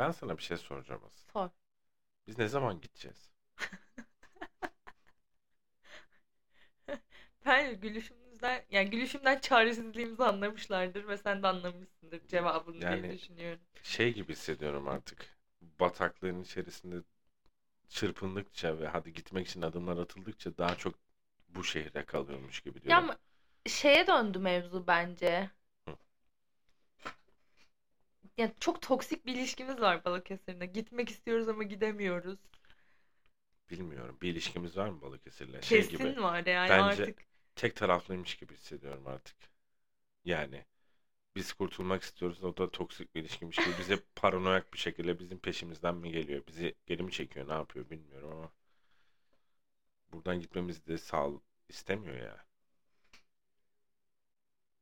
[0.00, 1.32] Ben sana bir şey soracağım aslında.
[1.32, 1.50] Sor.
[2.26, 3.30] Biz ne zaman gideceğiz?
[7.46, 13.62] Ben gülüşümüzden yani gülüşümden çaresizliğimizi anlamışlardır ve sen de anlamışsındır cevabını diye Yani düşünüyorum.
[13.82, 15.38] şey gibi hissediyorum artık.
[15.62, 16.96] Bataklığın içerisinde
[17.88, 20.94] çırpındıkça ve hadi gitmek için adımlar atıldıkça daha çok
[21.48, 22.98] bu şehre kalıyormuş gibi Ya diyorum.
[22.98, 23.18] ama
[23.66, 25.50] şeye döndü mevzu bence.
[28.38, 28.42] Hı.
[28.42, 30.66] Ya çok toksik bir ilişkimiz var Balıkesir'de.
[30.66, 32.38] Gitmek istiyoruz ama gidemiyoruz.
[33.70, 34.18] Bilmiyorum.
[34.22, 35.62] Bir ilişkimiz var mı Balıkesir'le?
[35.62, 36.16] Şey gibi.
[36.16, 37.26] Kesin var yani Bence artık.
[37.56, 39.36] tek taraflıymış gibi hissediyorum artık.
[40.24, 40.64] Yani
[41.36, 42.44] biz kurtulmak istiyoruz.
[42.44, 46.42] O da toksik bir ilişkiymiş gibi bize paranoyak bir şekilde bizim peşimizden mi geliyor?
[46.48, 47.48] Bizi geri mi çekiyor?
[47.48, 48.52] Ne yapıyor bilmiyorum ama
[50.12, 51.28] buradan gitmemizi de sağ
[51.68, 52.44] istemiyor ya.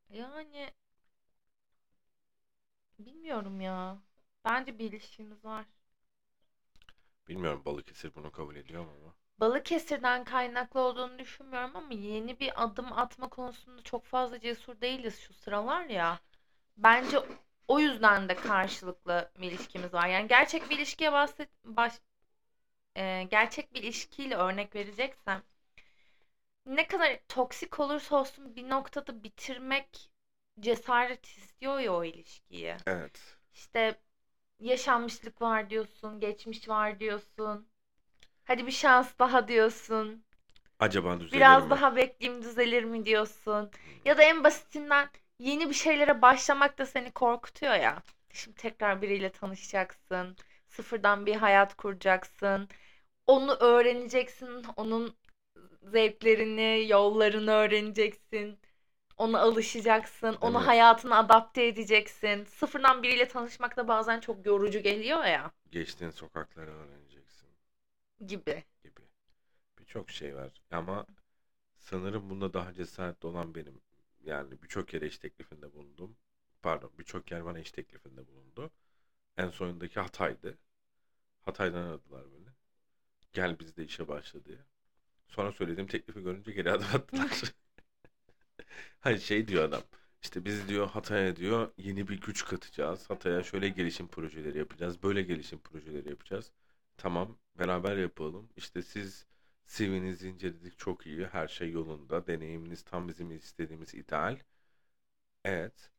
[0.09, 0.71] Yani
[2.99, 3.99] bilmiyorum ya.
[4.45, 5.67] Bence bir ilişkimiz var.
[7.29, 9.15] Bilmiyorum Balıkesir bunu kabul ediyor mu ama.
[9.41, 15.35] Balıkesir'den kaynaklı olduğunu düşünmüyorum ama yeni bir adım atma konusunda çok fazla cesur değiliz şu
[15.35, 16.21] sıralar ya.
[16.77, 17.19] Bence
[17.69, 20.09] o yüzden de karşılıklı bir ilişkimiz var.
[20.09, 21.93] Yani gerçek bir ilişkiye bahset baş,
[22.97, 25.43] e, gerçek bir ilişkiyle örnek vereceksem
[26.67, 30.11] ne kadar toksik olursa olsun bir noktada bitirmek
[30.61, 32.77] cesaret istiyor ya o ilişkiyi.
[32.87, 33.37] Evet.
[33.55, 34.01] İşte
[34.61, 37.69] yaşanmışlık var diyorsun, geçmiş var diyorsun.
[38.45, 40.25] Hadi bir şans daha diyorsun.
[40.81, 41.71] Acaba düzelir Biraz mi?
[41.71, 43.71] daha bekleyeyim düzelir mi diyorsun.
[44.05, 48.03] Ya da en basitinden yeni bir şeylere başlamak da seni korkutuyor ya.
[48.33, 50.37] Şimdi tekrar biriyle tanışacaksın.
[50.69, 52.69] Sıfırdan bir hayat kuracaksın.
[53.27, 54.65] Onu öğreneceksin.
[54.77, 55.17] Onun
[55.83, 58.59] zevklerini, yollarını öğreneceksin.
[59.19, 60.35] Ona alışacaksın.
[60.41, 60.65] Onu mi?
[60.65, 62.45] hayatına adapte edeceksin.
[62.45, 67.49] Sıfırdan biriyle tanışmak da bazen çok yorucu geliyor ya Geçtiğin sokakları öğreneceksin
[68.27, 68.65] gibi.
[68.83, 69.01] gibi.
[69.79, 71.07] Birçok şey var ama
[71.79, 73.81] sanırım bunda daha cesaretli olan benim.
[74.25, 76.17] Yani birçok yere iş teklifinde bulundum.
[76.63, 78.71] Pardon, birçok yer bana iş teklifinde bulundu.
[79.37, 80.59] En sonundaki Hatay'dı.
[81.45, 82.49] Hatay'dan aradılar beni.
[83.33, 84.59] Gel bizde işe başla diye.
[85.29, 87.43] Sonra söylediğim teklifi görünce geri adım attılar.
[89.01, 89.83] Hani şey diyor adam.
[90.23, 93.11] İşte biz diyor Hatay'a diyor yeni bir güç katacağız.
[93.11, 95.03] Hatay'a şöyle gelişim projeleri yapacağız.
[95.03, 96.53] Böyle gelişim projeleri yapacağız.
[96.97, 98.49] Tamam beraber yapalım.
[98.57, 99.27] İşte siz
[99.67, 101.27] CV'nizi inceledik çok iyi.
[101.27, 102.27] Her şey yolunda.
[102.27, 104.39] Deneyiminiz tam bizim istediğimiz ideal.
[105.45, 105.91] Evet.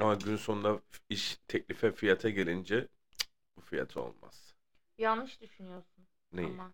[0.00, 0.80] Ama gün sonunda
[1.10, 2.80] iş teklife fiyata gelince
[3.18, 4.54] cık, bu fiyat olmaz.
[4.98, 6.48] Yanlış düşünüyorsun Neyi?
[6.48, 6.72] ama.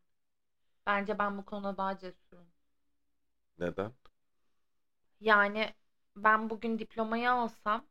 [0.87, 2.47] Bence ben bu konuda daha cesurum.
[3.59, 3.93] Neden?
[5.23, 5.75] Yani
[6.17, 7.87] ben bugün diplomayı alsam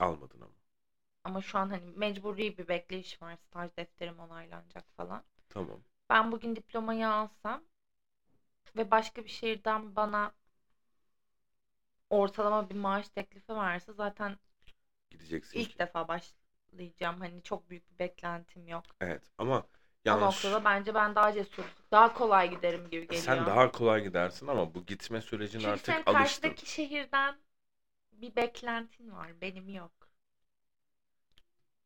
[0.00, 0.54] Almadın ama.
[1.24, 3.36] ama şu an hani mecburi bir bekleyiş var.
[3.36, 5.24] Staj defterim onaylanacak falan.
[5.48, 5.82] Tamam.
[6.10, 7.64] Ben bugün diplomayı alsam
[8.76, 10.32] ve başka bir şehirden bana
[12.10, 14.36] ortalama bir maaş teklifi varsa zaten
[15.10, 15.78] Gideceksin ilk ki.
[15.78, 17.20] defa başlayacağım.
[17.20, 18.84] Hani çok büyük bir beklentim yok.
[19.00, 19.64] Evet ama
[20.08, 20.44] Yanlış.
[20.44, 23.46] noktada bence ben daha cesur, daha kolay giderim gibi Sen geliyor.
[23.46, 26.48] daha kolay gidersin ama bu gitme sürecine Çünkü artık alıştın.
[26.48, 27.36] karşıdaki şehirden
[28.12, 29.40] bir beklentin var.
[29.40, 29.92] Benim yok.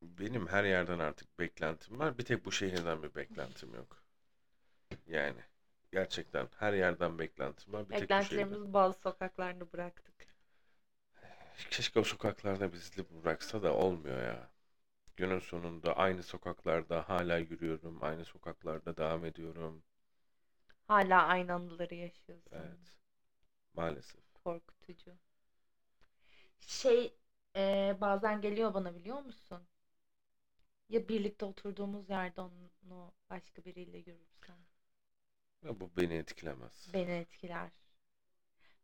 [0.02, 2.18] Benim her yerden artık beklentim var.
[2.18, 4.02] Bir tek bu şehirden bir beklentim yok.
[5.06, 5.40] Yani
[5.92, 7.88] gerçekten her yerden beklentim var.
[7.88, 8.10] Bir tek
[8.50, 10.14] bu bazı sokaklarda bıraktık.
[11.70, 14.48] Keşke o sokaklarda bizi bıraksa da olmuyor ya.
[15.16, 17.98] Günün sonunda aynı sokaklarda hala yürüyorum.
[18.04, 19.82] Aynı sokaklarda devam ediyorum.
[20.88, 22.52] Hala aynı anıları yaşıyorsun.
[22.52, 22.98] Evet.
[23.74, 24.20] Maalesef.
[24.44, 25.12] Korkutucu.
[26.60, 27.14] Şey
[27.56, 29.62] e, bazen geliyor bana biliyor musun?
[30.88, 34.56] Ya birlikte oturduğumuz yerde onu başka biriyle görürsem
[35.64, 36.94] Ve bu beni etkilemez.
[36.94, 37.70] beni etkiler.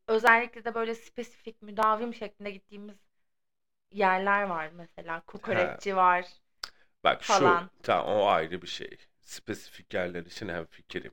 [0.09, 2.97] Özellikle de böyle spesifik müdavim şeklinde gittiğimiz
[3.91, 5.21] yerler var mesela.
[5.27, 6.27] Kokoreççi var
[7.05, 7.71] Bak şu falan.
[7.83, 8.99] tamam o ayrı bir şey.
[9.23, 11.13] Spesifik yerler için hem fikrim.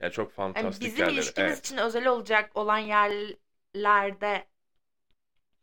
[0.00, 1.12] Ya çok Yani fantastik bizim yerler.
[1.14, 1.60] ilişkimiz Evet.
[1.60, 4.46] için özel olacak olan yerlerde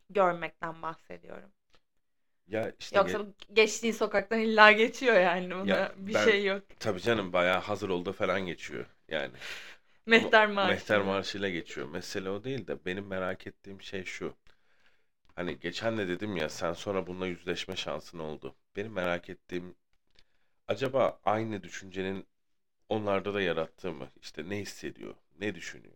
[0.10, 1.52] görmekten bahsediyorum.
[2.48, 6.64] Ya işte Yoksa ge- geçtiğin sokaktan illa geçiyor yani buna Ya bir ben- şey yok.
[6.80, 8.86] tabii canım bayağı hazır oldu falan geçiyor.
[9.08, 9.32] Yani
[10.06, 10.70] Mehter Marşı.
[10.70, 11.90] Mehter Marşı'yla geçiyor.
[11.90, 14.36] Mesele o değil de benim merak ettiğim şey şu.
[15.38, 18.56] Hani geçen de dedim ya sen sonra bununla yüzleşme şansın oldu.
[18.78, 19.76] Benim merak ettiğim
[20.68, 22.28] acaba aynı düşüncenin
[22.90, 24.10] onlarda da yarattığı mı?
[24.22, 25.16] İşte ne hissediyor?
[25.40, 25.96] Ne düşünüyor?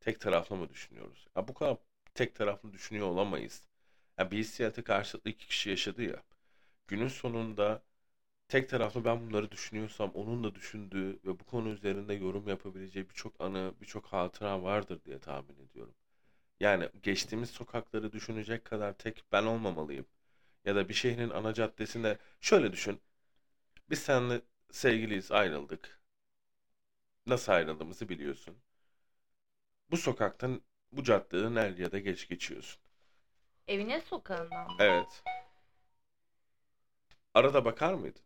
[0.00, 1.26] Tek taraflı mı düşünüyoruz?
[1.36, 1.78] Ya bu kadar
[2.14, 3.64] tek taraflı düşünüyor olamayız.
[4.18, 6.24] Ya bir hissiyatı karşılıklı iki kişi yaşadı ya.
[6.88, 7.82] Günün sonunda
[8.48, 13.40] tek taraflı ben bunları düşünüyorsam onun da düşündüğü ve bu konu üzerinde yorum yapabileceği birçok
[13.40, 15.94] anı, birçok hatıra vardır diye tahmin ediyorum.
[16.60, 20.06] Yani geçtiğimiz sokakları düşünecek kadar tek ben olmamalıyım.
[20.64, 23.00] Ya da bir şehrin ana caddesinde şöyle düşün.
[23.90, 26.00] Biz seninle sevgiliyiz, ayrıldık.
[27.26, 28.56] Nasıl ayrıldığımızı biliyorsun.
[29.90, 30.60] Bu sokaktan,
[30.92, 32.80] bu caddeden er ya da geç geçiyorsun.
[33.68, 34.76] Evine sokağından mı?
[34.78, 35.22] Evet.
[37.34, 38.22] Arada bakar mıydın?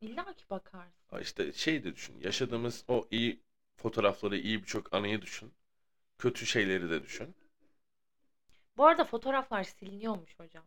[0.00, 0.92] İlla ki bakarsın.
[1.10, 2.20] Ha İşte şey de düşün.
[2.20, 3.40] Yaşadığımız o iyi
[3.76, 5.52] fotoğrafları, iyi birçok anıyı düşün.
[6.20, 7.34] Kötü şeyleri de düşün.
[8.76, 10.64] Bu arada fotoğraflar siliniyormuş hocam.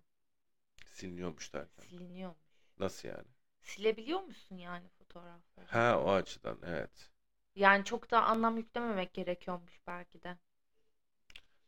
[0.92, 1.84] Siliniyormuş derken.
[1.84, 2.38] Siliniyormuş.
[2.80, 3.28] Nasıl yani?
[3.62, 5.66] Silebiliyor musun yani fotoğrafları?
[5.68, 7.10] Ha o açıdan evet.
[7.56, 10.38] Yani çok da anlam yüklememek gerekiyormuş belki de.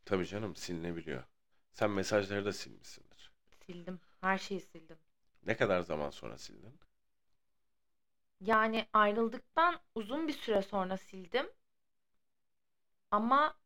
[0.06, 1.24] Tabii canım silinebiliyor.
[1.72, 3.31] Sen mesajları da silmişsindir.
[3.66, 4.00] Sildim.
[4.22, 4.98] Her şeyi sildim.
[5.46, 6.80] Ne kadar zaman sonra sildin?
[8.42, 11.50] Yani ayrıldıktan uzun bir süre sonra sildim.
[13.12, 13.58] Ama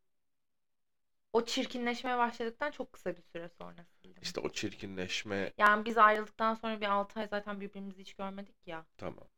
[1.32, 4.22] o çirkinleşmeye başladıktan çok kısa bir süre sonra sildim.
[4.22, 8.84] İşte o çirkinleşme Yani biz ayrıldıktan sonra bir 6 ay zaten birbirimizi hiç görmedik ya.
[8.96, 9.28] tamam.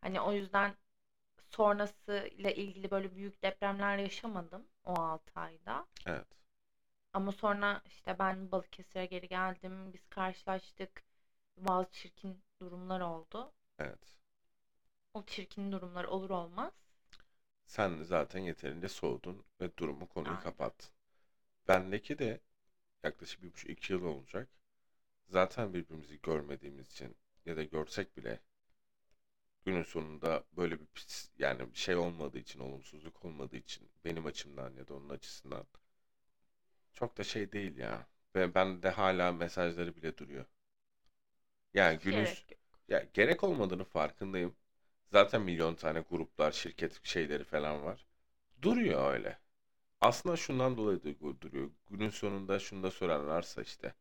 [0.00, 0.74] Hani o yüzden
[1.50, 5.86] sonrası ile ilgili böyle büyük depremler yaşamadım o 6 ayda.
[6.06, 6.26] Evet.
[7.12, 9.92] Ama sonra işte ben Balıkesir'e geri geldim.
[9.92, 11.02] Biz karşılaştık.
[11.56, 13.52] Bazı çirkin durumlar oldu.
[13.78, 14.18] Evet.
[15.14, 16.72] O çirkin durumlar olur olmaz.
[17.68, 20.42] Sen zaten yeterince soğudun ve durumu konuyu Aynen.
[20.44, 20.90] kapattın.
[21.68, 22.40] Bendeki de
[23.04, 24.48] yaklaşık bir buçuk iki yıl olacak.
[25.28, 27.16] Zaten birbirimizi görmediğimiz için
[27.46, 28.40] ya da görsek bile
[29.64, 34.74] günün sonunda böyle bir pis, yani bir şey olmadığı için, olumsuzluk olmadığı için benim açımdan
[34.74, 35.66] ya da onun açısından
[36.92, 38.06] çok da şey değil ya.
[38.34, 40.46] Ve ben de hala mesajları bile duruyor.
[41.74, 42.60] Yani Hiç günün gerek yok.
[42.88, 44.56] ya gerek olmadığını farkındayım.
[45.12, 48.06] Zaten milyon tane gruplar, şirket şeyleri falan var.
[48.62, 49.38] Duruyor öyle.
[50.00, 51.70] Aslında şundan dolayı da duruyor.
[51.90, 53.94] Günün sonunda şunu da sorarlarsa işte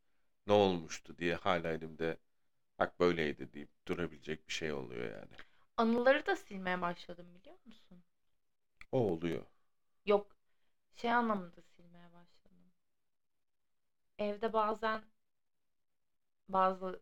[0.47, 2.17] ne olmuştu diye hala elimde
[2.79, 5.35] bak böyleydi deyip durabilecek bir şey oluyor yani.
[5.77, 8.03] Anıları da silmeye başladım biliyor musun?
[8.91, 9.45] O oluyor.
[10.05, 10.35] Yok
[10.95, 12.71] şey anlamında silmeye başladım.
[14.17, 15.01] Evde bazen
[16.49, 16.99] bazı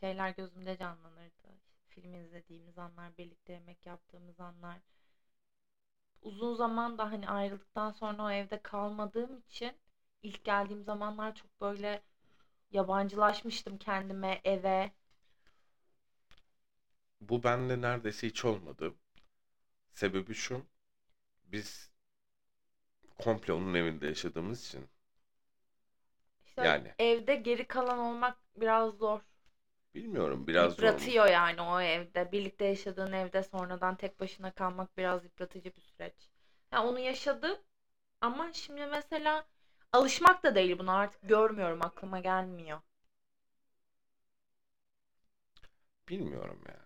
[0.00, 1.58] şeyler gözümde canlanırdı.
[2.00, 4.78] Film izlediğimiz anlar, birlikte yemek yaptığımız anlar.
[6.22, 9.76] Uzun zaman da hani ayrıldıktan sonra o evde kalmadığım için
[10.22, 12.00] ilk geldiğim zamanlar çok böyle
[12.70, 14.90] yabancılaşmıştım kendime, eve.
[17.20, 18.94] Bu bende neredeyse hiç olmadı.
[19.94, 20.66] Sebebi şu.
[21.44, 21.90] Biz
[23.18, 24.88] komple onun evinde yaşadığımız için
[26.46, 29.20] İşte yani evde geri kalan olmak biraz zor.
[29.94, 30.86] Bilmiyorum biraz zor?
[30.90, 32.32] Yıpratıyor yani o evde.
[32.32, 36.30] Birlikte yaşadığın evde sonradan tek başına kalmak biraz yıpratıcı bir süreç.
[36.72, 37.58] Ya onu yaşadım
[38.20, 39.46] ama şimdi mesela
[39.92, 42.80] alışmak da değil buna artık görmüyorum aklıma gelmiyor.
[46.08, 46.76] Bilmiyorum ya.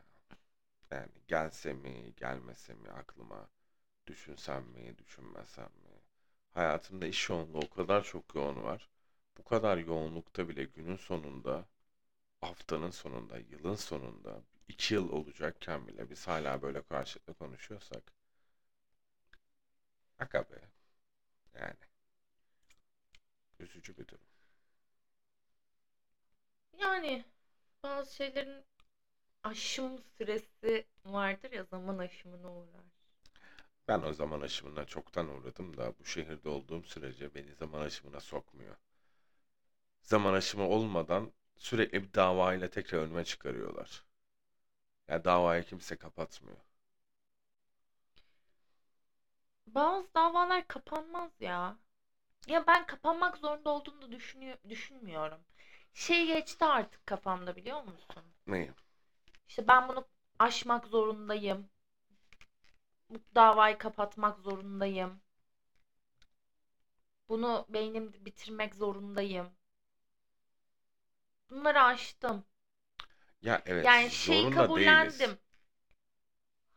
[0.91, 3.49] Yani gelse mi, gelmese mi aklıma,
[4.07, 6.01] düşünsem mi, düşünmesem mi?
[6.53, 8.91] Hayatımda iş yoğunluğu o kadar çok yoğun var.
[9.39, 11.67] Bu kadar yoğunlukta bile günün sonunda,
[12.43, 18.13] haftanın sonunda, yılın sonunda, iki yıl olacakken bile biz hala böyle karşılıklı konuşuyorsak,
[20.19, 20.61] aga be.
[21.55, 21.77] Yani
[23.59, 24.27] üzücü bir durum.
[26.79, 27.25] Yani
[27.83, 28.65] bazı şeylerin
[29.45, 32.85] aşım süresi vardır ya zaman aşımına uğrar.
[33.89, 38.77] Ben o zaman aşımına çoktan uğradım da bu şehirde olduğum sürece beni zaman aşımına sokmuyor.
[40.03, 44.05] Zaman aşımı olmadan sürekli bir davayla tekrar önüme çıkarıyorlar.
[45.09, 46.59] Ya davayı kimse kapatmıyor.
[49.67, 51.77] Bazı davalar kapanmaz ya.
[52.49, 55.41] Ya ben kapanmak zorunda olduğunu da düşünüyor, düşünmüyorum.
[55.95, 58.25] Şey geçti artık kafamda biliyor musun?
[58.47, 58.71] Neyi?
[59.49, 60.05] İşte ben bunu
[60.39, 61.69] aşmak zorundayım.
[63.11, 65.21] Bu davayı kapatmak zorundayım.
[67.29, 69.53] Bunu beynimde bitirmek zorundayım.
[71.53, 72.45] Bunları aştım.
[73.43, 74.75] Ya evet Yani şeyi zorunda kabullendim.
[74.75, 75.37] değiliz.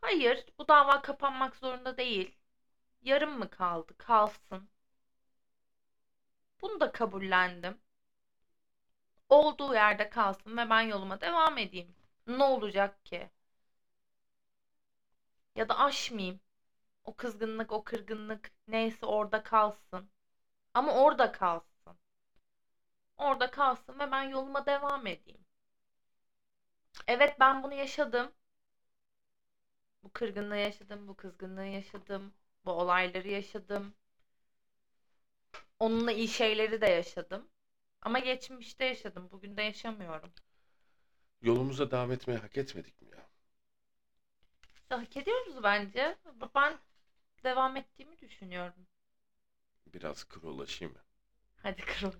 [0.00, 2.36] Hayır, bu dava kapanmak zorunda değil.
[3.02, 3.92] Yarım mı kaldı?
[3.98, 4.68] Kalsın.
[6.60, 7.78] Bunu da kabullendim.
[9.28, 11.94] Olduğu yerde kalsın ve ben yoluma devam edeyim.
[12.26, 13.30] Ne olacak ki?
[15.54, 16.40] Ya da aşmayayım.
[17.04, 20.10] O kızgınlık, o kırgınlık neyse orada kalsın.
[20.74, 21.75] Ama orada kalsın.
[23.16, 25.44] Orada kalsın ve ben yoluma devam edeyim.
[27.06, 28.32] Evet ben bunu yaşadım.
[30.02, 33.94] Bu kırgınlığı yaşadım, bu kızgınlığı yaşadım, bu olayları yaşadım.
[35.78, 37.48] Onunla iyi şeyleri de yaşadım.
[38.02, 39.28] Ama geçmişte yaşadım.
[39.32, 40.32] Bugün de yaşamıyorum.
[41.42, 43.26] Yolumuza devam etmeyi hak etmedik mi ya?
[44.74, 46.16] İşte hak ediyoruz bence.
[46.54, 46.78] Ben
[47.44, 48.86] devam ettiğimi düşünüyorum.
[49.86, 51.00] Biraz kırılaşayım mı?
[51.62, 52.12] Hadi kırıl.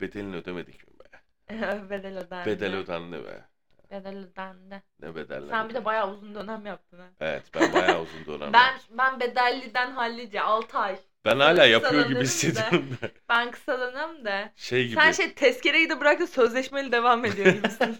[0.00, 1.08] Bedelini ödemedik mi be?
[1.90, 2.46] Bedel ödendi.
[2.46, 3.44] Bedel ödendi be.
[3.90, 4.82] Bedel ödendi.
[5.00, 7.08] Ne bedeller Sen bir de bayağı uzun dönem yaptın ha.
[7.20, 8.52] Evet ben bayağı uzun dönem.
[8.52, 10.98] Ben ben bedelliden hallice 6 ay.
[11.24, 13.10] ben hala yapıyor gibi hissediyorum da.
[13.28, 14.52] Ben kısa dönem de.
[14.56, 14.94] Şey gibi.
[14.94, 17.98] Sen şey tezkereyi de bırak da sözleşmeli devam ediyor gibisin.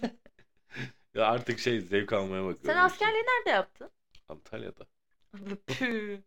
[1.13, 2.65] Ya artık şey zevk almaya bakıyorum.
[2.65, 3.89] Sen askerliği nerede yaptın?
[4.29, 4.85] Antalya'da.
[5.67, 6.17] Püh.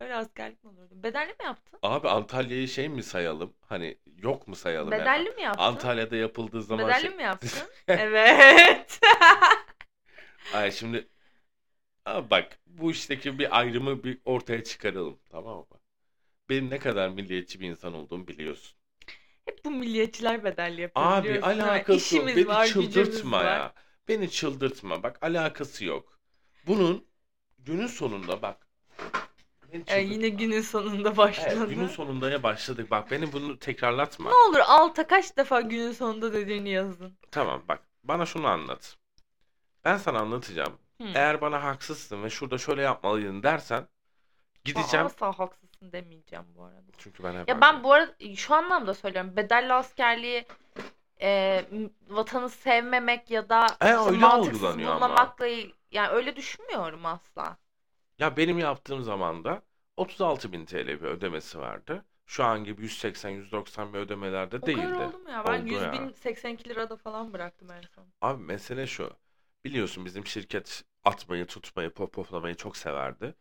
[0.00, 1.02] Öyle askerlik mi olurdu?
[1.02, 1.78] Bedelli mi yaptın?
[1.82, 3.54] Abi Antalya'yı şey mi sayalım?
[3.68, 4.92] Hani yok mu sayalım?
[4.92, 5.00] yani?
[5.00, 5.64] Bedelli mi yaptın?
[5.64, 7.10] Antalya'da yapıldığı zaman Bedelli şey...
[7.10, 7.68] mi yaptın?
[7.88, 9.00] evet.
[10.54, 11.08] Ay şimdi
[12.04, 15.78] Aa, bak bu işteki bir ayrımı bir ortaya çıkaralım tamam mı?
[16.48, 18.76] Benim ne kadar milliyetçi bir insan olduğumu biliyorsun.
[19.44, 22.28] Hep bu milliyetçiler bedelli yapıyor Abi alakası yok.
[22.28, 23.44] İşimiz Beni var, çıldırtma var.
[23.44, 23.74] ya.
[24.08, 25.02] Beni çıldırtma.
[25.02, 26.20] Bak alakası yok.
[26.66, 27.06] Bunun
[27.58, 28.69] günün sonunda bak.
[29.72, 30.14] Beni Ya çıldırtma.
[30.14, 31.54] yine günün sonunda başladı.
[31.56, 32.90] Evet, günün sonundaya başladık.
[32.90, 34.30] Bak beni bunu tekrarlatma.
[34.30, 37.18] Ne olur alta kaç defa günün sonunda dediğini yazın.
[37.30, 38.96] Tamam bak bana şunu anlat.
[39.84, 40.78] Ben sana anlatacağım.
[41.02, 41.08] Hı.
[41.14, 43.86] Eğer bana haksızsın ve şurada şöyle yapmalıydın dersen
[44.64, 45.06] gideceğim.
[45.06, 46.82] Asla haksızsın demeyeceğim bu arada.
[46.98, 49.36] Çünkü ben hep Ya ben bu arada şu anlamda söylüyorum.
[49.36, 50.44] Bedelli askerliği
[51.22, 51.64] e,
[52.08, 54.76] vatanı sevmemek ya da E, işte öyle mantıksız ama.
[54.78, 57.56] bulmamakla il- yani öyle düşünmüyorum asla.
[58.20, 59.62] Ya benim yaptığım zaman da
[59.96, 62.04] 36 bin TL bir ödemesi vardı.
[62.26, 64.82] Şu an gibi 180-190 bir ödemelerde O değildi.
[64.82, 65.44] kadar oldu mu ya?
[65.46, 65.92] Ben Oldu 100 ya.
[65.92, 68.06] bin 82 lirada falan bıraktım en son.
[68.20, 69.10] Abi mesele şu.
[69.64, 73.34] Biliyorsun bizim şirket atmayı, tutmayı, popoplamayı çok severdi.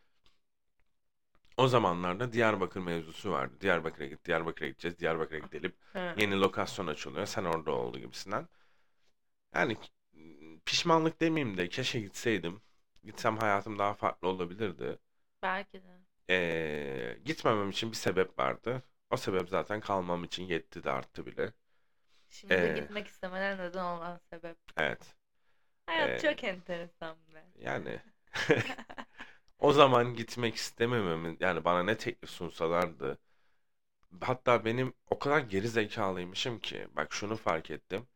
[1.58, 3.54] O zamanlarda Diyarbakır mevzusu vardı.
[3.62, 5.74] Diyarbakır'a git, Diyarbakır'a gideceğiz, Diyarbakır'a gidelim.
[5.94, 6.14] He.
[6.18, 7.26] Yeni lokasyon açılıyor.
[7.26, 8.48] Sen orada oldu gibisinden.
[9.56, 9.78] Yani
[10.66, 12.62] pişmanlık demeyeyim de keşke gitseydim.
[13.04, 15.00] Gitsem hayatım daha farklı olabilirdi.
[15.42, 16.00] Belki de.
[16.30, 18.84] Ee, gitmemem için bir sebep vardı.
[19.10, 21.54] O sebep zaten kalmam için yetti de arttı bile.
[22.30, 22.74] Şimdi Ee.
[22.74, 24.58] gitmek istemeden neden olan sebep.
[24.78, 25.16] Evet.
[25.86, 26.20] Hayat Ee.
[26.20, 27.44] çok enteresan be.
[27.56, 28.02] Yani
[29.60, 33.18] o zaman gitmek istemememin yani bana ne teklif sunsalardı.
[34.22, 38.08] Hatta benim o kadar geri zekalıymışım ki bak şunu fark ettim.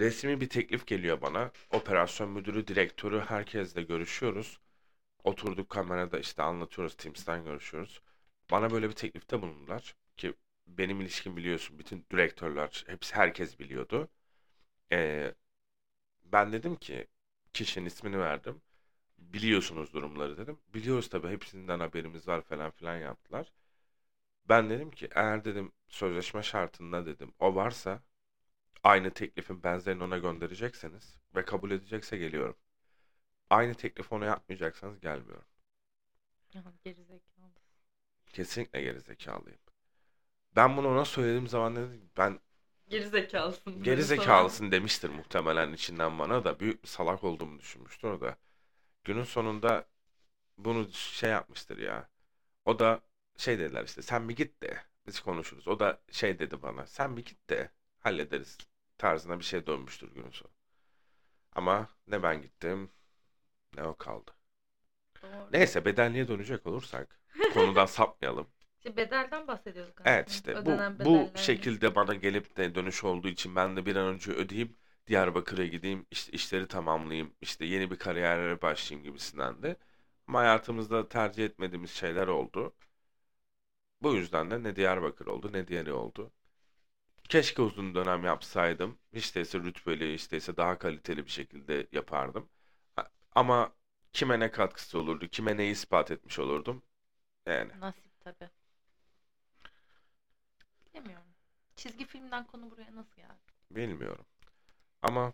[0.00, 1.52] Resmi bir teklif geliyor bana.
[1.70, 4.60] Operasyon müdürü, direktörü herkesle görüşüyoruz.
[5.24, 6.96] Oturduk kamerada işte anlatıyoruz.
[6.96, 8.02] Teams'ten görüşüyoruz.
[8.50, 9.96] Bana böyle bir teklifte bulundular.
[10.16, 10.34] Ki
[10.66, 11.78] benim ilişkim biliyorsun.
[11.78, 14.08] Bütün direktörler, hepsi herkes biliyordu.
[14.92, 15.34] Ee,
[16.24, 17.06] ben dedim ki
[17.52, 18.62] kişinin ismini verdim.
[19.18, 20.58] Biliyorsunuz durumları dedim.
[20.74, 23.52] Biliyoruz tabii hepsinden haberimiz var falan filan yaptılar.
[24.48, 28.02] Ben dedim ki eğer dedim sözleşme şartında dedim o varsa
[28.84, 32.56] aynı teklifin benzerini ona gönderecekseniz ve kabul edecekse geliyorum.
[33.50, 35.44] Aynı teklifi ona yapmayacaksanız gelmiyorum.
[36.54, 37.50] Ya, Gerizekalı.
[38.32, 39.58] Kesinlikle gerizekalıyım.
[40.56, 42.40] Ben bunu ona söylediğim zaman dedim ben
[42.88, 43.84] Gerizekalısın.
[43.84, 44.04] dedi geri sana.
[44.04, 48.36] zekalısın demiştir muhtemelen içinden bana da büyük bir salak olduğumu düşünmüştür o da.
[49.04, 49.86] Günün sonunda
[50.58, 52.10] bunu şey yapmıştır ya.
[52.64, 53.02] O da
[53.36, 55.68] şey dediler işte sen bir git de biz konuşuruz.
[55.68, 57.70] O da şey dedi bana sen bir git de
[58.00, 58.58] hallederiz
[59.00, 60.52] tarzına bir şey dönmüştür günün sonu.
[61.52, 62.90] Ama ne ben gittim
[63.76, 64.30] ne o kaldı.
[65.22, 65.48] Doğru.
[65.52, 67.20] Neyse bedelliye dönecek olursak
[67.54, 68.46] konudan sapmayalım.
[68.78, 70.34] İşte bedelden bahsediyorduk Evet aslında.
[70.52, 74.06] işte bu Ödenen bu şekilde bana gelip de dönüş olduğu için ben de bir an
[74.14, 74.76] önce ödeyeyim
[75.06, 79.76] Diyarbakır'a gideyim işte işleri tamamlayayım işte yeni bir kariyere başlayayım gibisinden de.
[80.26, 82.74] Ama hayatımızda tercih etmediğimiz şeyler oldu.
[84.02, 86.32] Bu yüzden de ne Diyarbakır oldu ne diğeri oldu.
[87.30, 88.98] Keşke uzun dönem yapsaydım.
[89.12, 92.48] Hiç değilse rütbeli, hiç değilse daha kaliteli bir şekilde yapardım.
[93.34, 93.72] Ama
[94.12, 96.82] kime ne katkısı olurdu, kime ne ispat etmiş olurdum.
[97.46, 98.50] Yani Nasip tabii.
[100.86, 101.26] Bilemiyorum.
[101.76, 103.38] Çizgi filmden konu buraya nasıl geldi?
[103.70, 104.26] Bilmiyorum.
[105.02, 105.32] Ama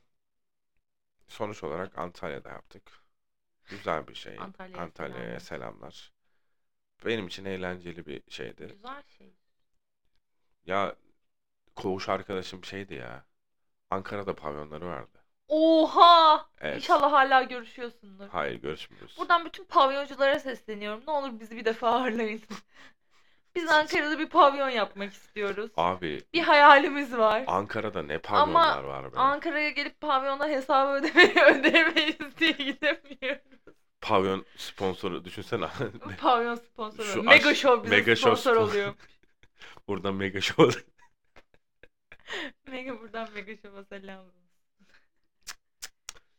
[1.29, 2.93] sonuç olarak Antalya'da yaptık.
[3.65, 4.39] Güzel bir şey.
[4.39, 5.91] Antalya'ya Antalya'ya selamlar.
[5.91, 6.13] selamlar.
[7.07, 8.67] Benim için eğlenceli bir şeydi.
[8.67, 9.35] Güzel şey.
[10.67, 10.97] Ya
[11.77, 13.25] koğuş arkadaşım şeydi ya.
[13.91, 15.19] Ankara'da pavyonları vardı.
[15.49, 16.47] Oha!
[16.61, 16.77] Evet.
[16.77, 18.29] İnşallah hala görüşüyorsundur.
[18.29, 19.17] Hayır görüşmüyoruz.
[19.19, 21.03] Buradan bütün pavyonculara sesleniyorum.
[21.07, 22.41] Ne olur bizi bir defa ağırlayın.
[23.55, 25.71] Biz Ankara'da bir pavyon yapmak istiyoruz.
[25.77, 27.45] Abi Bir hayalimiz var.
[27.47, 29.19] Ankara'da ne pavyonlar var be.
[29.19, 33.43] Ankara'ya gelip pavyonda hesabı ödemeyi ödeyemeyiz diye gidemiyoruz.
[34.01, 35.67] Pavyon sponsoru düşünsene.
[36.21, 37.07] Pavyon sponsoru.
[37.07, 38.95] Şu Mega aş- Show bize Mega Show sponsor spon- oluyor.
[39.89, 40.81] Buradan mega show.
[42.71, 44.27] Mega buradan Mega Show'a selam.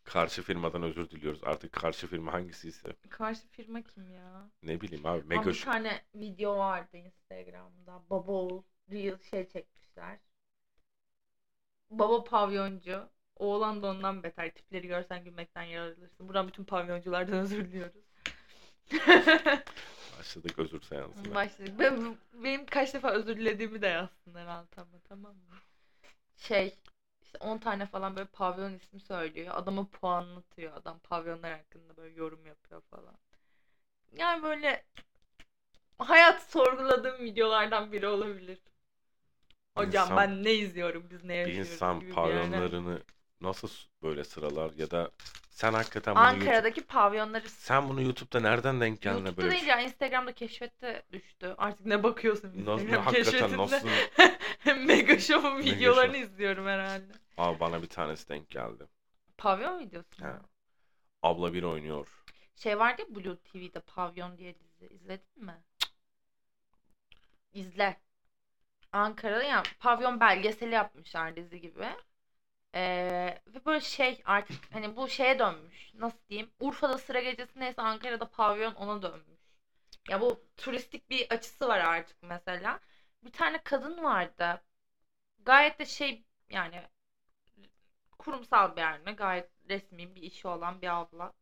[0.03, 1.39] Karşı firmadan özür diliyoruz.
[1.43, 2.95] Artık karşı firma hangisiyse.
[3.09, 4.49] Karşı firma kim ya?
[4.63, 5.19] Ne bileyim abi.
[5.19, 5.71] Ama Mega bir show.
[5.71, 8.03] tane video vardı Instagram'da.
[8.09, 10.19] Baba oğul Reel şey çekmişler.
[11.89, 13.09] Baba pavyoncu.
[13.35, 14.53] Oğlan da ondan beter.
[14.53, 16.27] Tipleri görsen gülmekten yararılırsın.
[16.27, 18.03] Buradan bütün pavyonculardan özür diliyoruz.
[20.19, 21.35] Başladık özür seansına.
[21.35, 21.73] Başladık.
[21.79, 25.57] Ben, benim kaç defa özür dilediğimi de yazsınlar altına tamam mı?
[26.37, 26.75] Şey
[27.21, 29.53] işte 10 tane falan böyle pavyon ismi söylüyor.
[29.57, 30.73] Adama puanlatıyor.
[30.75, 33.15] Adam pavyonlar hakkında böyle yorum yapıyor falan.
[34.17, 34.85] Yani böyle
[35.97, 38.59] hayat sorguladığım videolardan biri olabilir.
[39.75, 42.15] Hocam İnsan- ben ne izliyorum biz ne yaşıyoruz insan bir yerden.
[42.15, 43.03] pavyonlarını
[43.41, 43.69] nasıl
[44.03, 45.11] böyle sıralar ya da
[45.57, 49.61] sen hakikaten bunu YouTube- Ankara'daki pavyonları sen bunu YouTube'da nereden denk geldin YouTube'da böyle değil
[49.61, 49.69] şey?
[49.69, 51.55] ya Instagram'da keşfette düştü.
[51.57, 53.57] Artık ne bakıyorsun Nasıl Instagram hakikaten keşfetinde?
[53.57, 53.87] nasıl
[54.85, 57.13] Mega Show'un Mega videolarını izliyorum herhalde.
[57.37, 58.83] Aa bana bir tanesi denk geldi.
[59.37, 60.27] Pavyon videosu mu?
[60.27, 60.41] Ha.
[61.23, 62.07] Abla bir oynuyor.
[62.55, 64.87] Şey vardı ya Blue TV'de Pavyon diye dizi.
[64.93, 65.63] İzledin mi?
[67.53, 67.97] İzle.
[68.91, 71.85] Ankara'da yani pavyon belgeseli yapmışlar dizi gibi.
[72.77, 75.91] Ee, ve böyle şey artık hani bu şeye dönmüş.
[75.93, 76.49] Nasıl diyeyim?
[76.59, 79.39] Urfa'da sıra gecesi neyse Ankara'da pavyon ona dönmüş.
[80.09, 82.79] Ya bu turistik bir açısı var artık mesela.
[83.23, 84.61] Bir tane kadın vardı.
[85.45, 86.81] Gayet de şey yani
[88.19, 91.33] kurumsal bir yerde gayet resmi bir işi olan bir abla.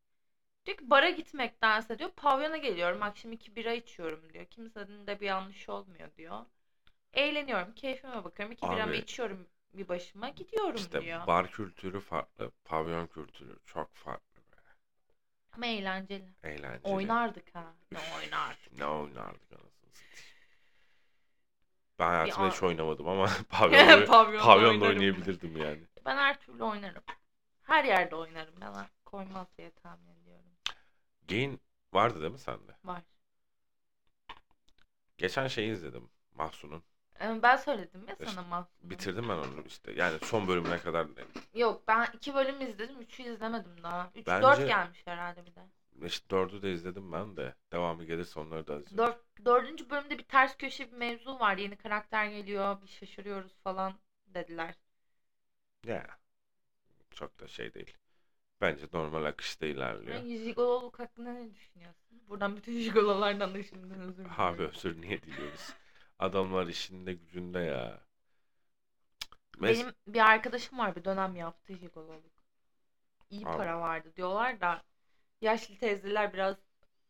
[0.66, 4.46] Diyor ki bara gitmektense diyor pavyona geliyorum akşam iki bira içiyorum diyor.
[4.46, 6.46] Kimsenin de bir yanlış olmuyor diyor.
[7.14, 8.54] Eğleniyorum, keyfime bakıyorum.
[8.54, 11.28] iki biramı Abi, içiyorum bir başıma gidiyorum İşte diyor.
[11.28, 14.42] bar kültürü farklı, pavyon kültürü çok farklı.
[14.42, 14.56] be.
[15.54, 16.34] Ama eğlenceli.
[16.44, 16.94] Eğlenceli.
[16.94, 17.74] Oynardık ha.
[17.92, 18.78] Ne Üf, oynardık.
[18.78, 20.26] Ne oynardık anasını satayım.
[22.00, 25.82] Ben hayatımda hiç oynamadım ama pavyonda, Pavyonda pavyonda oynayabilirdim yani.
[26.06, 27.04] Ben her türlü oynarım.
[27.64, 28.54] Her yerde oynarım.
[28.62, 30.46] Bana koymaz diye tahmin ediyorum.
[31.30, 31.62] Gain
[31.94, 32.72] vardı değil mi sende?
[32.84, 33.02] Var.
[35.18, 36.10] Geçen şeyi izledim.
[36.34, 36.84] Mahsun'un.
[37.22, 38.90] Ee, Ben söyledim ya İşte sana Mahsun'u.
[38.90, 39.92] Bitirdim ben onu işte.
[39.92, 41.08] Yani son bölümüne kadar
[41.54, 43.02] Yok ben iki bölüm izledim.
[43.02, 44.12] Üçü izlemedim daha.
[44.16, 45.62] Üç, Bence- dört gelmiş herhalde bir de.
[46.06, 47.56] işte dördü de izledim ben de.
[47.72, 48.98] Devamı gelirse onları da izlerim.
[48.98, 51.58] Dört, dördüncü bölümde bir ters köşe bir mevzu var.
[51.58, 52.82] Yeni karakter geliyor.
[52.82, 53.94] Bir şaşırıyoruz falan
[54.28, 54.76] dediler.
[55.86, 56.08] Ya.
[57.12, 57.98] Çok da şey değil.
[58.62, 60.16] Bence normal akışta ilerliyor.
[60.16, 62.22] Yani jigololuk hakkında ne düşünüyorsun?
[62.30, 64.32] Buradan bütün jigololardan da şimdiden özür dilerim.
[64.38, 65.74] Abi özür niye diliyoruz?
[66.20, 68.00] Adamlar işinde gücünde ya.
[69.60, 72.34] Mes- Benim bir arkadaşım var bir dönem yaptı jigololuk.
[73.30, 73.58] İyi Abi.
[73.58, 74.84] para vardı diyorlar da
[75.42, 76.56] yaşlı teyzeler biraz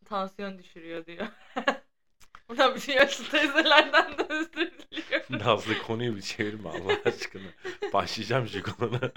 [0.06, 1.28] tansiyon düşürüyor diyor.
[2.50, 5.40] Buradan bütün yaşlı teyzelerden de özür diliyorum.
[5.48, 7.48] Nazlı konuyu bir çevirme Allah aşkına.
[7.94, 9.12] Başlayacağım Jigolo'na.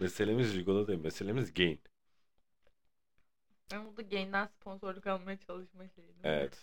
[0.00, 0.98] Meselemiz Jigolo değil.
[1.00, 1.80] Meselemiz gain.
[3.72, 6.14] Ben burada Gain'den sponsorluk almaya çalışma şeyi.
[6.24, 6.58] Evet.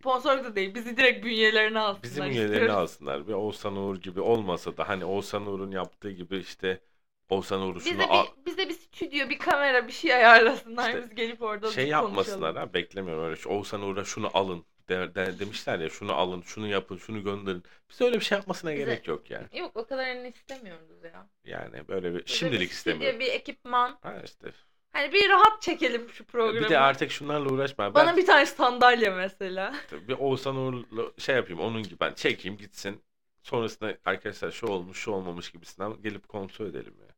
[0.00, 0.74] Sponsorluk da değil.
[0.74, 2.02] Bizi direkt bünyelerine alsınlar.
[2.02, 2.74] Bizim üyelerini istiyoruz.
[2.74, 3.28] alsınlar.
[3.28, 6.80] Bir Oğuzhan Uğur gibi olmasa da hani Oğuzhan Uğur'un yaptığı gibi işte
[7.28, 10.88] Oğuzhan Bize şunu al- bir, bize bir stüdyo, bir kamera, bir şey ayarlasınlar.
[10.88, 12.06] İşte Biz gelip orada şey konuşalım.
[12.06, 13.36] yapmasınlar ha beklemiyorum öyle.
[13.36, 17.62] Şu Oğuzhan Uğur'a şunu alın de, de- demişler ya şunu alın, şunu yapın, şunu gönderin.
[17.90, 19.46] Biz öyle bir şey yapmasına Bize- gerek yok yani.
[19.58, 21.26] Yok o kadarını istemiyoruz ya.
[21.44, 23.20] Yani böyle bir Bize şimdilik bir stüdyo, istemiyorum.
[23.20, 23.98] bir ekipman.
[24.02, 24.52] Ha işte.
[24.92, 26.64] Hani bir rahat çekelim şu programı.
[26.66, 27.94] Bir de artık şunlarla uğraşma.
[27.94, 29.74] Bana Ben bir tane sandalye mesela.
[29.92, 33.02] bir Oğuzhan Uğur'la şey yapayım onun gibi ben çekeyim gitsin.
[33.42, 37.14] Sonrasında arkadaşlar şu olmuş şu olmamış gibisinden gelip kontrol edelim ya.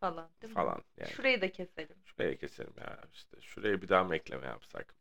[0.00, 0.54] Falan değil mi?
[0.54, 1.10] Falan yani.
[1.10, 1.96] Şurayı da keselim.
[2.04, 3.40] Şuraya keselim ya işte.
[3.40, 4.94] Şuraya bir daha mı ekleme yapsak?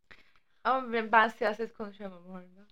[0.64, 2.68] Ama ben, ben siyaset konuşamam orada.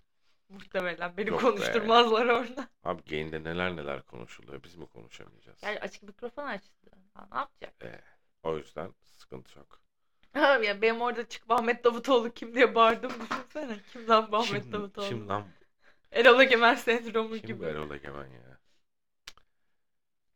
[0.50, 1.44] Muhtemelen beni Yok be.
[1.46, 2.68] konuşturmazlar orada.
[2.84, 4.64] Abi gain'de neler neler konuşuluyor.
[4.64, 5.64] Biz mi konuşamayacağız?
[5.64, 6.92] Yani açık mikrofon açtı.
[7.32, 7.74] Ne yapacak?
[7.84, 8.02] Ee,
[8.44, 9.80] o yüzden sıkıntı yok.
[10.36, 13.80] Abi ya benim orada çıkıp Ahmet Davutoğlu kim diye bağırdım düşünsene.
[13.94, 15.08] Kim lan bu Ahmet Kim, Davutoğlu?
[15.08, 15.48] kim lan?
[16.12, 17.60] Erol Egemen sendromu Kim gibi.
[17.60, 18.60] bu Erol Egemen ya?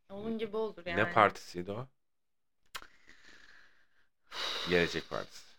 [0.10, 0.98] Onun gibi olur yani.
[1.04, 1.88] Ne partisiydi o?
[4.70, 5.56] Gelecek Partisi.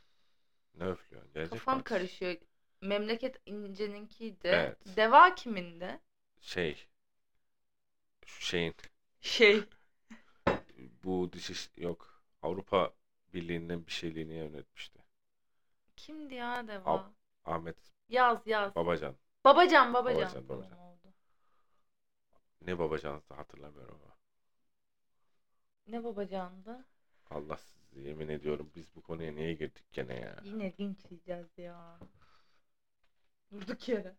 [0.75, 1.33] Ne öflüyorsun?
[1.33, 1.89] Gelecek Kafam Partisi.
[1.95, 2.37] karışıyor.
[2.81, 4.49] Memleket İnce'ninkiydi.
[4.49, 4.79] Evet.
[4.97, 6.01] Deva kimindi?
[6.41, 6.87] Şey.
[8.27, 8.75] Şu şeyin.
[9.21, 9.65] Şey.
[11.05, 12.18] Bu dış yok.
[12.43, 12.93] Avrupa
[13.35, 14.99] Birliği'nin bir şeyliğini yönetmişti.
[15.97, 16.91] Kimdi ya Deva?
[16.91, 17.13] Ab-
[17.45, 17.77] Ahmet
[18.09, 18.77] Yaz yaz.
[18.77, 19.15] Babacan.
[19.45, 20.17] Babacan Babacan.
[20.21, 20.79] Babacan, Tamam, Babacan.
[20.79, 20.99] oldu.
[22.63, 24.15] Ne Babacan'ı hatırlamıyorum ama.
[25.87, 26.85] Ne Babacan'dı?
[27.31, 30.37] Allah sizi yemin ediyorum biz bu konuya niye girdik gene ya.
[30.45, 31.99] Yine linç yiyeceğiz ya.
[33.53, 34.15] Durduk yere.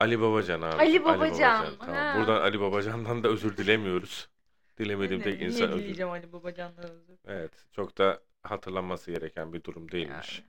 [0.00, 0.76] Ali Babacan abi.
[0.76, 1.94] Ali Babacan, Tamam.
[1.96, 2.14] ha.
[2.18, 4.28] Buradan Ali Babacan'dan da özür dilemiyoruz.
[4.78, 5.78] Dilemediğim tek insan özür.
[5.82, 7.16] dileyeceğim Ali Babacan'dan özür.
[7.26, 7.52] Evet.
[7.72, 10.42] Çok da hatırlanması gereken bir durum değilmiş.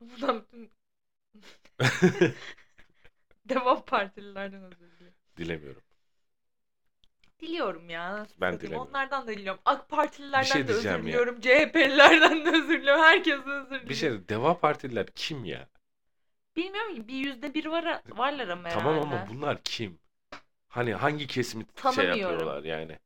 [0.00, 0.70] Buradan bütün
[3.48, 5.14] Devam Partililerden özür dilerim.
[5.36, 5.82] Dilemiyorum.
[7.40, 8.16] Diliyorum ya.
[8.18, 8.88] nasıl Ben dilemiyorum.
[8.88, 9.60] Onlardan da diliyorum.
[9.64, 11.04] AK Partililerden Bir şey de özür diyeceğim ya.
[11.06, 11.40] diliyorum.
[11.40, 13.02] CHP'lilerden de özür diliyorum.
[13.02, 13.88] Herkesten özür diliyorum.
[13.88, 15.68] Bir şey Deva Partililer kim ya?
[16.56, 19.14] Bilmiyorum ki bir yüzde bir var, varlar ama Tamam herhalde.
[19.16, 19.98] ama bunlar kim?
[20.68, 22.20] Hani hangi kesimi şey Tanımıyorum.
[22.20, 22.98] yapıyorlar yani?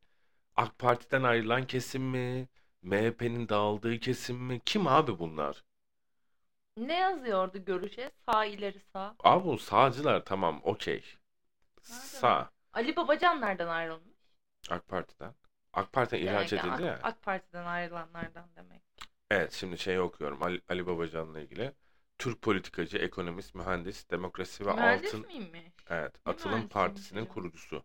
[0.56, 2.48] AK Parti'den ayrılan kesim mi?
[2.82, 4.60] MHP'nin dağıldığı kesim mi?
[4.66, 5.64] Kim abi bunlar?
[6.76, 8.10] Ne yazıyordu görüşe?
[8.28, 9.14] Sağ ileri sağ.
[9.24, 11.04] Abi bu sağcılar tamam okey.
[11.82, 12.50] Sağ.
[12.72, 14.16] Ali Babacan nereden ayrılmış?
[14.70, 15.34] AK Parti'den.
[15.72, 16.94] AK Parti'den ihraç Demek ki edildi ya.
[16.94, 18.82] AK, AK Parti'den ayrılanlardan demek.
[19.30, 21.72] Evet şimdi şey okuyorum Ali, Ali Babacan'la ilgili.
[22.18, 25.72] Türk politikacı, ekonomist, mühendis, demokrasi ve Mühendis altın miymiş?
[25.90, 27.84] evet Ne Atılım Partisi'nin kurucusu.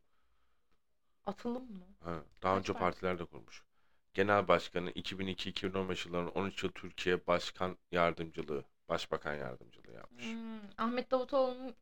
[1.27, 1.85] Atılım mı?
[2.03, 2.83] Ha, daha Kaç önce parti?
[2.83, 3.63] partiler de kurmuş.
[4.13, 10.25] Genel Başkanı 2002-2015 yıllarının 13 yıl Türkiye Başkan Yardımcılığı, Başbakan Yardımcılığı yapmış.
[10.25, 11.75] Hmm, Ahmet Davutoğlu'nun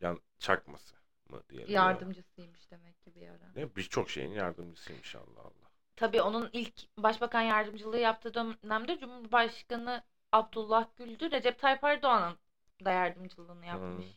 [0.00, 0.94] Yan çakması
[1.28, 1.74] mı diyelim.
[1.74, 1.82] ya.
[1.84, 3.52] yardımcısıymış demek ki bir ara.
[3.56, 5.68] Ne birçok şeyin yardımcısıymış Allah Allah.
[5.96, 11.30] Tabii onun ilk başbakan yardımcılığı yaptığı dönemde Cumhurbaşkanı Abdullah Gül'dü.
[11.30, 12.36] Recep Tayyip Erdoğan'ın
[12.84, 14.06] da yardımcılığını yapmış.
[14.06, 14.12] Hmm.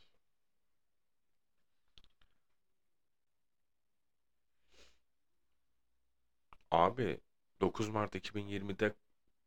[6.72, 7.20] Abi
[7.62, 8.94] 9 Mart 2020'de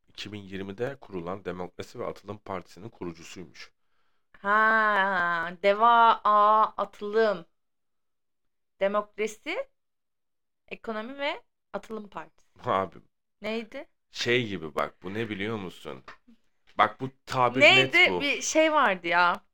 [0.08, 3.72] 2020'de kurulan Demokrasi ve Atılım Partisi'nin kurucusuymuş.
[4.42, 7.46] Ha, Deva A Atılım.
[8.80, 9.56] Demokrasi,
[10.68, 12.48] Ekonomi ve Atılım Partisi.
[12.64, 12.98] Abi
[13.42, 13.88] Neydi?
[14.10, 16.04] şey gibi bak bu ne biliyor musun?
[16.78, 18.06] Bak bu tabir net Neydi?
[18.06, 18.20] bu.
[18.20, 19.44] Bir şey vardı ya.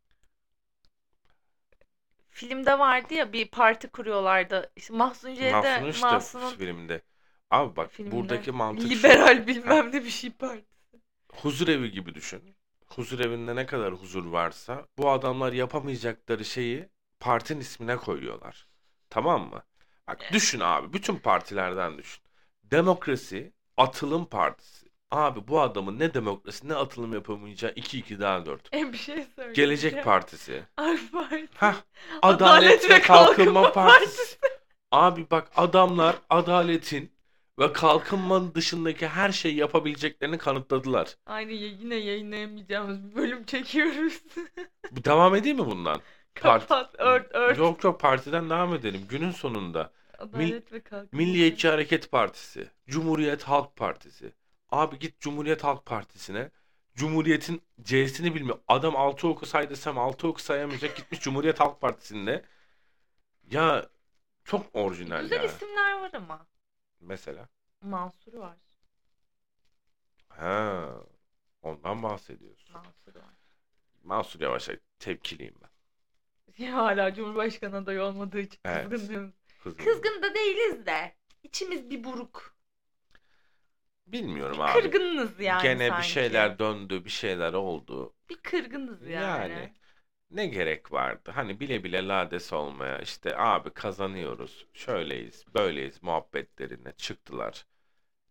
[2.31, 4.73] Filmde vardı ya bir parti kuruyorlardı.
[4.77, 4.93] İşte
[5.41, 7.03] Mahsun işte Mahsun'un filminde.
[7.51, 8.99] Abi bak filminde buradaki mantık şu.
[8.99, 10.71] liberal bilmem ne bir şey partisi.
[11.33, 12.57] Huzur evi gibi düşün.
[12.87, 16.89] Huzur evinde ne kadar huzur varsa bu adamlar yapamayacakları şeyi
[17.21, 18.67] partinin ismine koyuyorlar.
[19.11, 19.63] Tamam mı?
[20.09, 20.93] Bak düşün abi.
[20.93, 22.23] Bütün partilerden düşün.
[22.65, 24.91] Demokrasi, atılım partisi.
[25.11, 28.75] Abi bu adamın ne demokrasi ne atılım yapamayacağı 2-2 daha 4.
[28.75, 29.55] E bir şey söyleyeceğim.
[29.55, 30.63] Gelecek Partisi.
[30.77, 31.49] AK Parti.
[31.57, 31.75] Hah,
[32.23, 34.39] Adalet Adalet ve Kalkınma Kalkınma Partisi.
[34.93, 37.13] Abi bak adamlar adaletin
[37.61, 41.17] ve kalkınmanın dışındaki her şeyi yapabileceklerini kanıtladılar.
[41.27, 44.23] Aynı yine yayınlayamayacağımız bir bölüm çekiyoruz.
[44.91, 46.01] Bu Devam edeyim mi bundan?
[46.35, 47.59] Part- Kapat, ört, ört.
[47.59, 49.01] Yok yok partiden devam edelim.
[49.09, 51.09] Günün sonunda Adalet ve Kalkınma.
[51.25, 54.33] Milliyetçi Hareket Partisi, Cumhuriyet Halk Partisi.
[54.71, 56.51] Abi git Cumhuriyet Halk Partisi'ne.
[56.95, 58.59] Cumhuriyet'in C'sini bilmiyor.
[58.69, 62.45] Adam altı oku say desem altı oku sayamayacak gitmiş Cumhuriyet Halk Partisi'nde.
[63.51, 63.87] Ya
[64.45, 65.45] çok orijinal Güzel ya.
[65.45, 66.47] isimler var ama.
[67.01, 67.49] Mesela.
[67.83, 68.57] Mansur var.
[70.29, 70.89] Ha,
[71.63, 72.73] ondan bahsediyorsun.
[72.73, 73.35] Mansur var.
[74.03, 75.71] Mansur Yavaş'a tepkiliyim ben.
[76.65, 78.91] Ya hala Cumhurbaşkanı adayı olmadığı için Evet.
[78.91, 79.35] kızgınız.
[79.63, 79.85] Kızım.
[79.85, 81.15] Kızgın da değiliz de.
[81.43, 82.57] İçimiz bir buruk.
[84.07, 84.81] Bilmiyorum Bir abi.
[84.81, 86.03] kırgınız yani Gene sanki.
[86.03, 88.15] bir şeyler döndü, bir şeyler oldu.
[88.31, 89.53] Bir kırgınız yani.
[89.53, 89.73] Yani
[90.31, 91.31] ne gerek vardı?
[91.35, 94.67] Hani bile bile lades olmaya işte abi kazanıyoruz.
[94.75, 97.67] Şöyleyiz, böyleyiz muhabbetlerine çıktılar.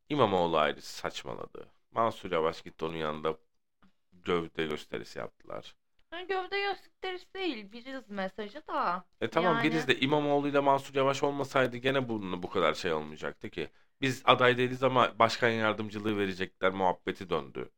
[0.10, 1.68] İmamoğlu ayrı saçmaladı.
[1.92, 3.38] Mansur Yavaş gitti onun yanında
[4.14, 5.76] gövde gösterisi yaptılar.
[6.14, 7.72] Yani gövde gösterisi değil.
[7.72, 9.06] Biriz mesajı da.
[9.22, 12.94] E tamam Yani- biriz de İmamoğlu ile Mansur Yavaş olmasaydı gene bunun bu kadar şey
[12.94, 13.70] olmayacaktı ki.
[14.02, 17.70] Biz aday değiliz ama başkan yardımcılığı verecekler muhabbeti döndü.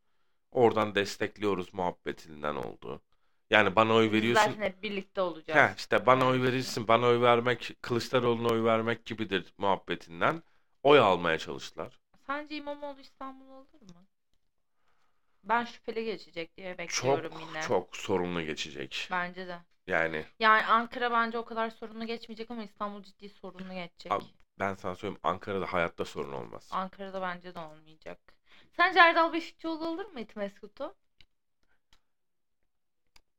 [0.52, 3.02] Oradan destekliyoruz muhabbetinden oldu.
[3.52, 4.52] Yani bana oy veriyorsun.
[4.52, 5.72] zaten hep birlikte olacağız.
[5.72, 10.44] Heh, işte bana oy verirsin, bana oy vermek, Kılıçdaroğlu'na oy vermek gibidir muhabbetinden
[10.84, 12.00] oy almaya çalıştılar.
[12.28, 14.06] Sence İmamoğlu İstanbul alır mı?
[15.44, 17.62] Ben şüpheli geçecek diye Çok bekliyorum yine.
[17.62, 19.08] çok sorunlu geçecek.
[19.12, 19.60] Bence de.
[19.88, 24.12] Yani Yani Ankara bence o kadar sorunlu geçmeyecek ama İstanbul ciddi sorunlu geçecek.
[24.12, 24.24] Abi-
[24.60, 26.70] ben sana söyleyeyim Ankara'da hayatta sorun olmaz.
[26.72, 28.20] Ankara'da bence de olmayacak.
[28.78, 30.96] Sence Erdal Beşikçioğlu alır mı İtmeskut'u?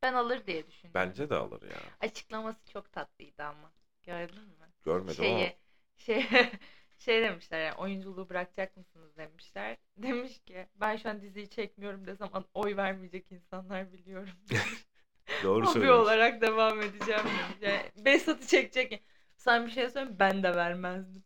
[0.02, 0.94] Ben alır diye düşünüyorum.
[0.94, 1.76] Bence de alır ya.
[2.00, 3.72] Açıklaması çok tatlıydı ama.
[4.02, 4.68] Gördün mü?
[4.84, 5.52] Görmedim Şeyi, ama
[5.96, 6.26] şey,
[6.98, 9.76] Şey demişler ya oyunculuğu bırakacak mısınız demişler.
[9.96, 14.34] Demiş ki ben şu an diziyi çekmiyorum desem oy vermeyecek insanlar biliyorum.
[15.42, 16.02] Doğru Hobi söylüyorsun.
[16.02, 17.56] olarak devam edeceğim demiş.
[17.60, 19.02] Yani Behzat'ı çekecek.
[19.36, 21.24] Sen bir şey söyleyeyim ben de vermezdim.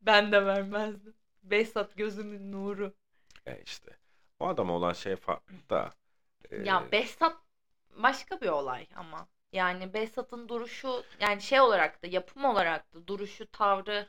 [0.00, 1.14] Ben de vermezdim.
[1.42, 2.94] Behzat gözümün nuru.
[3.46, 3.96] E işte.
[4.40, 5.94] O adama olan şey farklı da.
[6.50, 7.36] Ya Behzat
[7.90, 9.28] başka bir olay ama.
[9.52, 14.08] Yani Behzat'ın duruşu yani şey olarak da yapım olarak da duruşu, tavrı,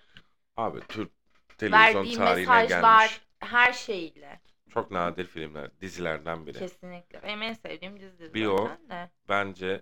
[0.57, 1.11] abi Türk
[1.57, 4.41] televizyon verdiği tarihine mesajlar, gelmiş her şeyle.
[4.69, 6.59] çok nadir filmler, dizilerden biri.
[6.59, 7.23] Kesinlikle.
[7.23, 8.63] Benim en sevdiğim dizidir Bir o.
[8.65, 9.09] zaten de.
[9.29, 9.81] Bence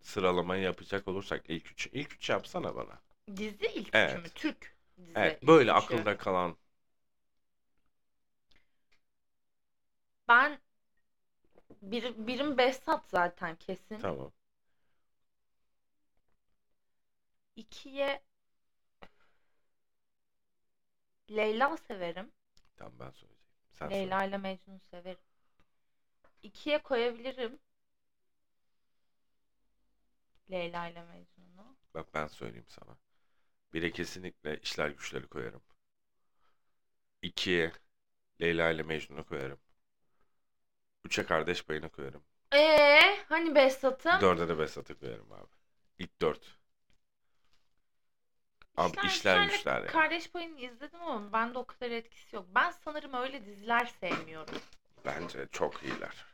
[0.00, 1.86] sıralamayı yapacak olursak ilk üç.
[1.92, 3.00] İlk üç yapsana bana.
[3.36, 4.10] Dizi ilk Evet.
[4.10, 4.28] üçü mü?
[4.34, 5.72] Türk dizi Evet, ilk böyle üçü.
[5.72, 6.56] akılda kalan.
[10.28, 10.58] Ben
[11.90, 13.98] bir, birim Behzat zaten kesin.
[13.98, 14.32] Tamam.
[17.56, 18.22] İkiye
[21.30, 22.32] Leyla severim.
[22.76, 23.46] Tamam ben söyleyeceğim.
[23.78, 25.20] Sen Leyla ile Mecnun severim.
[26.42, 27.58] İkiye koyabilirim.
[30.50, 31.76] Leyla ile Mecnun'u.
[31.94, 32.96] Bak ben söyleyeyim sana.
[33.72, 35.62] Bire kesinlikle işler güçleri koyarım.
[37.22, 37.72] İkiye
[38.40, 39.58] Leyla ile Mecnun'u koyarım.
[41.06, 42.22] Üçe kardeş payını koyarım.
[42.54, 44.20] Ee, hani Behzat'ım?
[44.20, 45.48] Dörde de Besat'ı koyarım abi.
[45.98, 46.58] İlk dört.
[48.76, 49.86] Abi işler Güçler'le güçler ya.
[49.86, 52.46] Kardeş Payı'nı izledim ama bende o kadar etkisi yok.
[52.54, 54.54] Ben sanırım öyle diziler sevmiyorum.
[55.04, 56.24] Bence çok iyiler.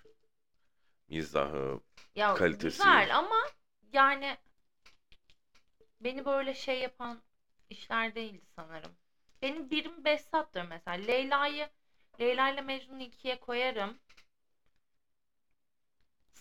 [1.09, 1.81] Mizahı,
[2.15, 2.79] Ya Kalitesi.
[2.79, 3.37] güzel ama
[3.93, 4.37] yani
[6.01, 7.23] beni böyle şey yapan
[7.71, 8.93] işler değildi sanırım.
[9.43, 10.97] Benim birim Behzat'tır mesela.
[10.97, 11.69] Leyla'yı
[12.21, 13.99] Leyla ile Mecnun'u ikiye koyarım.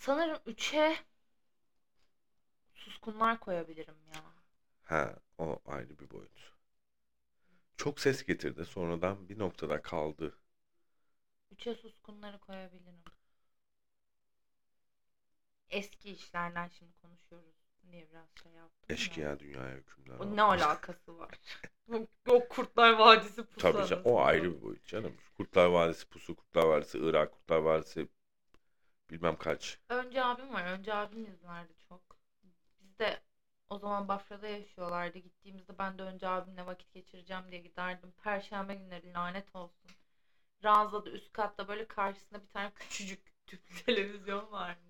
[0.02, 0.96] Sanırım üçe
[2.74, 4.22] Suskunlar koyabilirim ya.
[4.84, 6.52] ha o ayrı bir boyut.
[7.76, 8.64] Çok ses getirdi.
[8.64, 10.38] Sonradan bir noktada kaldı.
[11.50, 13.02] Üçe Suskunları koyabilirim.
[15.70, 17.54] Eski işlerden şimdi konuşuyoruz
[17.90, 18.86] diye biraz şey yaptım.
[18.88, 20.18] Eşkıya dünyaya hükümler.
[20.18, 21.30] O ne alakası var?
[22.28, 25.16] o Kurtlar Vadisi pusu Tabii canım, o ayrı bir boyut canım.
[25.36, 28.08] Kurtlar Vadisi Pusu, Kurtlar Vadisi Irak, Kurtlar Vadisi
[29.12, 29.78] bilmem kaç.
[29.88, 30.64] Önce abim var.
[30.64, 32.00] Önce abim izlerdi çok.
[32.80, 33.20] Biz de
[33.70, 35.18] o zaman Bafra'da yaşıyorlardı.
[35.18, 38.12] Gittiğimizde ben de önce abimle vakit geçireceğim diye giderdim.
[38.24, 39.90] Perşembe günleri lanet olsun.
[40.64, 44.80] Ranzada üst katta böyle karşısında bir tane küçücük tüplü televizyon vardı.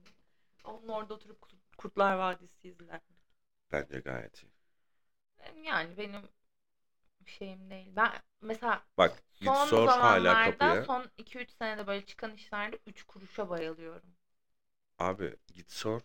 [0.64, 3.16] Onun orada oturup Kurt- Kurtlar Vadisi izlerdim.
[3.72, 4.52] Bence gayet iyi.
[5.64, 6.22] Yani benim
[7.30, 7.92] şeyim değil.
[7.96, 10.86] Ben mesela Bak git son sor hala zamanlarda kapıya.
[10.86, 14.14] son 2-3 senede böyle çıkan işlerde 3 kuruşa bayılıyorum.
[14.98, 16.00] Abi git sor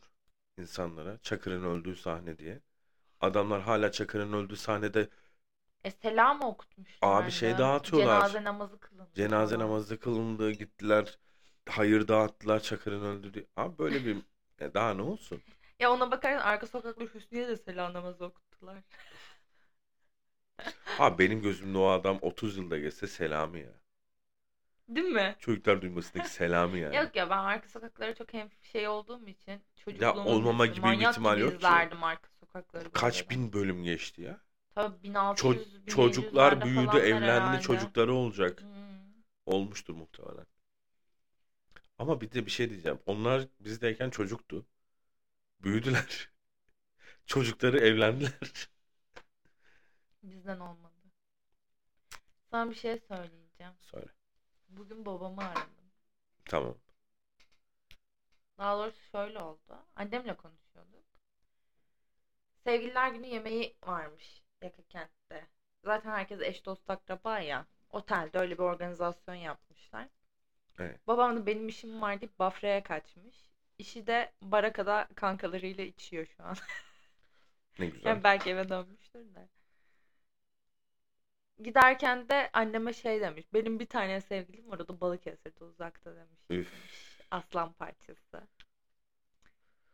[0.58, 2.62] insanlara Çakır'ın öldüğü sahne diye.
[3.22, 5.10] Adamlar hala Çakır'ın öldüğü sahnede
[5.84, 7.02] E selam okutmuşlardı.
[7.02, 8.26] Abi şey dağıtıyorlar.
[8.28, 11.20] Cenaze namazı kılındı cenaze namazı kılındı gittiler.
[11.70, 13.46] Hayır dağıttılar Çakır'ın öldüğü diye.
[13.58, 14.18] Abi böyle bir
[14.60, 15.44] e, daha ne olsun?
[15.80, 18.78] Ya ona bakarsan arka sokakta Hüsniye de selam namazı okuttular.
[21.00, 23.74] Abi benim gözümde o adam 30 yılda geçse Selami ya.
[24.88, 25.36] Değil mi?
[25.40, 26.96] Çocuklar duymasındaki Selami yani.
[26.96, 31.12] Yok ya ben arka sokaklara çok hem şey olduğum için çocukluğumun olmama gibi bir manyak
[31.12, 31.58] ihtimal gibi yok ki.
[31.58, 32.92] izlerdim arka sokakları.
[32.92, 33.30] Kaç böyle.
[33.30, 34.42] bin bölüm geçti ya.
[34.76, 37.62] Tabii 1600 Ço- çocuklar 1700'lerde büyüdü, falanlar evlendi, herhalde.
[37.62, 38.62] çocukları olacak.
[38.62, 38.68] Hmm.
[39.46, 40.46] Olmuştur muhtemelen.
[42.00, 43.00] Ama bir de bir şey diyeceğim.
[43.06, 44.66] Onlar bizdeyken çocuktu.
[45.64, 46.30] Büyüdüler.
[47.26, 48.70] Çocukları evlendiler.
[50.32, 50.94] Bizden olmadı.
[52.52, 53.74] Sana bir şey söyleyeceğim.
[53.82, 54.08] Söyle.
[54.70, 55.92] Bugün babamı aradım.
[56.46, 56.76] Tamam.
[58.58, 59.86] Daha doğrusu şöyle oldu.
[59.96, 61.04] Annemle konuşuyorduk.
[62.64, 65.48] Sevgililer günü yemeği varmış Yakakent'te.
[65.84, 67.66] Zaten herkes eş dost akraba ya.
[67.90, 70.08] Otelde öyle bir organizasyon yapmışlar.
[70.80, 71.08] Evet.
[71.08, 73.36] Babam da benim işim var deyip Bafra'ya kaçmış.
[73.78, 76.56] İşi de Baraka'da kankalarıyla içiyor şu an.
[77.80, 78.10] Ne güzel.
[78.10, 79.50] Yani belki eve dönmüştür de.
[81.64, 83.46] Giderken de anneme şey demiş.
[83.54, 86.40] Benim bir tane sevgilim var o da Balıkesir'de uzakta demiş.
[86.50, 86.74] Üf.
[87.32, 88.48] Aslan parçası.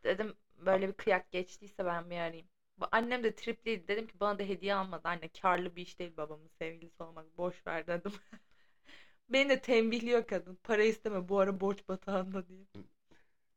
[0.04, 2.48] Dedim böyle bir kıyak geçtiyse ben bir arayayım.
[2.92, 3.88] Annem de tripliydi.
[3.88, 5.08] Dedim ki bana da hediye almadı.
[5.08, 7.38] Anne karlı bir iş değil babamın sevgilisi olmak.
[7.38, 8.12] Boş ver dedim.
[9.28, 10.58] Beni de tembihliyor kadın.
[10.62, 12.64] Para isteme bu ara borç batağında diye.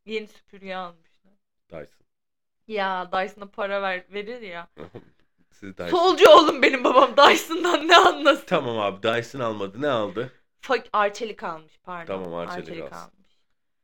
[0.06, 1.34] Yeni süpürge almışlar.
[1.70, 2.08] Dyson.
[2.68, 4.68] Ya Dyson'a para ver, verir ya.
[5.60, 5.98] Siz Dyson.
[5.98, 8.46] Solcu oğlum benim babam Dyson'dan ne anlasın?
[8.48, 9.82] Tamam abi Dyson almadı.
[9.82, 10.32] Ne aldı?
[10.62, 12.24] Fak Arçelik almış pardon.
[12.24, 12.96] Tamam, Arçelik alsın.
[12.96, 13.32] almış.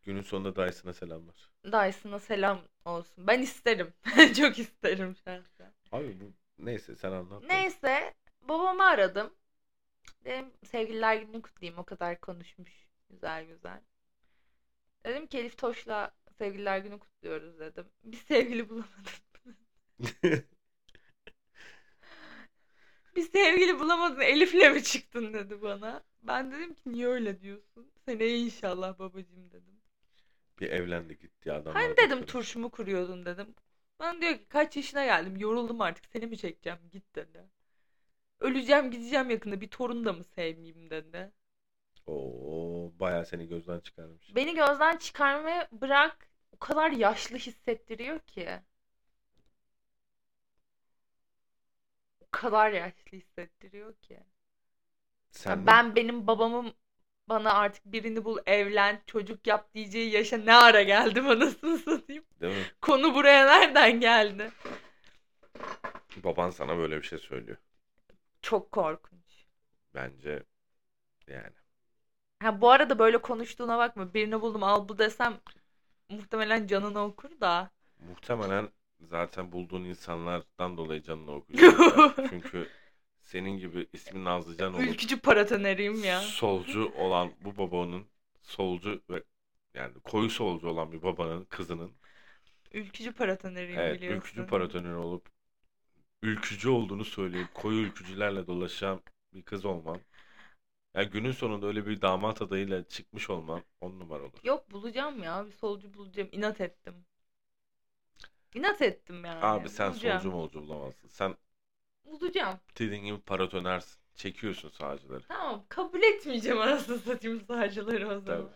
[0.04, 1.50] Günün sonunda Dyson'a selamlar.
[1.66, 3.28] Dyson'a selam olsun.
[3.28, 3.94] Ben isterim.
[4.38, 5.74] Çok isterim şahsen.
[5.92, 7.44] Abi bu neyse sen anlat.
[7.48, 9.34] Neyse babamı aradım.
[10.26, 11.80] Dedim sevgililer gününü kutlayayım.
[11.80, 12.88] O kadar konuşmuş.
[13.10, 13.82] Güzel güzel.
[15.06, 17.86] Dedim ki Elif Toş'la sevgililer günü kutluyoruz dedim.
[18.04, 19.14] Bir sevgili bulamadım.
[23.16, 26.04] Bir sevgili bulamadın Elif'le mi çıktın dedi bana.
[26.24, 27.92] Ben dedim ki niye öyle diyorsun?
[28.06, 29.82] Seneye inşallah babacığım dedim.
[30.60, 31.74] Bir evlendi gitti adamlar.
[31.74, 32.26] Hani dedim bakıyorum.
[32.26, 33.56] turşumu kuruyordun dedim.
[34.00, 37.44] Bana diyor ki kaç yaşına geldim yoruldum artık seni mi çekeceğim git dedi.
[38.40, 41.32] Öleceğim gideceğim yakında bir torun da mı sevmeyeyim dedi.
[42.06, 44.36] Oo, bayağı seni gözden çıkarmış.
[44.36, 48.50] Beni gözden çıkarmaya bırak o kadar yaşlı hissettiriyor ki.
[52.34, 54.20] Kadar yaşlı hissettiriyor ki.
[55.32, 55.68] Sen mi?
[55.68, 56.74] Ben benim babamın
[57.30, 62.24] bana artık birini bul evlen çocuk yap diyeceği yaşa ne ara geldim anasını satayım.
[62.42, 62.64] Değil mi?
[62.82, 64.52] Konu buraya nereden geldi?
[66.24, 67.58] Baban sana böyle bir şey söylüyor.
[68.42, 69.46] Çok korkunç.
[69.96, 70.44] Bence
[71.28, 71.56] yani.
[72.40, 74.14] Ha, bu arada böyle konuştuğuna bakma.
[74.14, 75.40] Birini buldum al bu desem
[76.10, 77.72] muhtemelen canını okur da.
[78.10, 78.70] Muhtemelen
[79.04, 81.80] zaten bulduğun insanlardan dolayı canını okuyacak.
[82.30, 82.68] Çünkü
[83.22, 86.22] senin gibi ismi Nazlıcan olup Ülkücü paratoneriyim ya.
[86.22, 88.06] solcu olan bu babanın
[88.42, 89.24] solcu ve
[89.74, 91.92] yani koyu solcu olan bir babanın kızının
[92.72, 94.18] Ülkücü paratoneriyim evet biliyorsun.
[94.20, 95.30] ülkücü paratoner olup
[96.22, 99.02] ülkücü olduğunu söyleyip koyu ülkücülerle dolaşan
[99.34, 100.00] bir kız olman.
[100.96, 104.40] Yani günün sonunda öyle bir damat adayıyla çıkmış olman on numara olur.
[104.44, 105.46] Yok bulacağım ya.
[105.46, 106.30] Bir solcu bulacağım.
[106.32, 107.06] İnat ettim.
[108.54, 109.42] İnat ettim yani.
[109.42, 110.18] Abi sen Bulacağım.
[110.18, 111.08] solcu molcu bulamazsın.
[111.08, 111.36] Sen
[112.06, 112.60] Bulacağım.
[112.80, 114.00] dediğin gibi paratonersin.
[114.16, 115.24] Çekiyorsun sağcıları.
[115.28, 118.50] Tamam kabul etmeyeceğim anasını satayım sağcıları o zaman.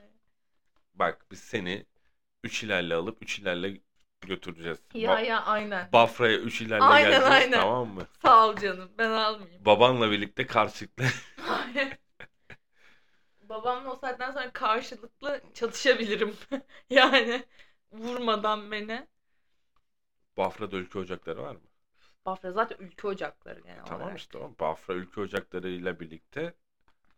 [0.95, 1.86] Bak biz seni
[2.43, 3.81] üç ilerle alıp üç ilerle
[4.21, 4.79] götüreceğiz.
[4.93, 5.89] Ya Ba- ya aynen.
[5.93, 7.60] Bafra'ya üç ilerle Aynen, geleceğiz aynen.
[7.60, 8.07] tamam mı?
[8.21, 8.91] Sağ ol canım.
[8.97, 9.65] Ben almayayım.
[9.65, 11.05] Babanla birlikte karşılıklı.
[13.41, 16.36] Babamla o saatten sonra karşılıklı çatışabilirim.
[16.89, 17.43] yani
[17.91, 19.07] vurmadan beni.
[20.38, 21.62] Bafra'da ülke ocakları var mı?
[22.26, 24.15] Bafra zaten ülke ocakları genel Tamam olarak.
[24.15, 26.54] işte o Bafra ülke ocaklarıyla birlikte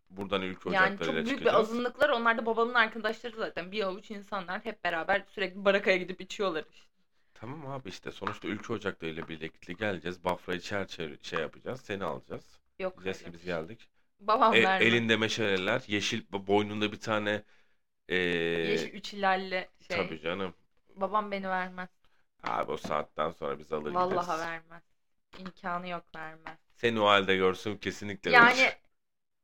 [0.10, 1.60] buradan ülke Yani çok ocaklarıyla büyük bir çıkacağız.
[1.60, 2.10] azınlıklar.
[2.10, 3.72] Onlar da babamın arkadaşları zaten.
[3.72, 6.90] Bir avuç insanlar hep beraber sürekli barakaya gidip içiyorlar işte.
[7.34, 10.24] Tamam abi işte sonuçta ülke ocaklarıyla birlikte geleceğiz.
[10.24, 11.82] Bafra'yı çer çer şey yapacağız.
[11.82, 12.60] Seni alacağız.
[12.80, 13.90] Yok Diyeceğiz ki biz geldik.
[14.20, 14.88] Babam E, vermez.
[14.88, 17.44] elinde meşaleler, yeşil boynunda bir tane
[18.10, 18.18] e,
[18.64, 19.98] Yeşil üç ilerle şey.
[19.98, 20.54] tabii canım.
[20.96, 21.90] Babam beni vermez.
[22.44, 24.40] Abi o saatten sonra biz alır Vallahi gideriz.
[24.40, 24.84] vermez.
[25.40, 26.58] İmkanı yok vermez.
[26.76, 28.78] Seni o halde görsün kesinlikle Yani verir.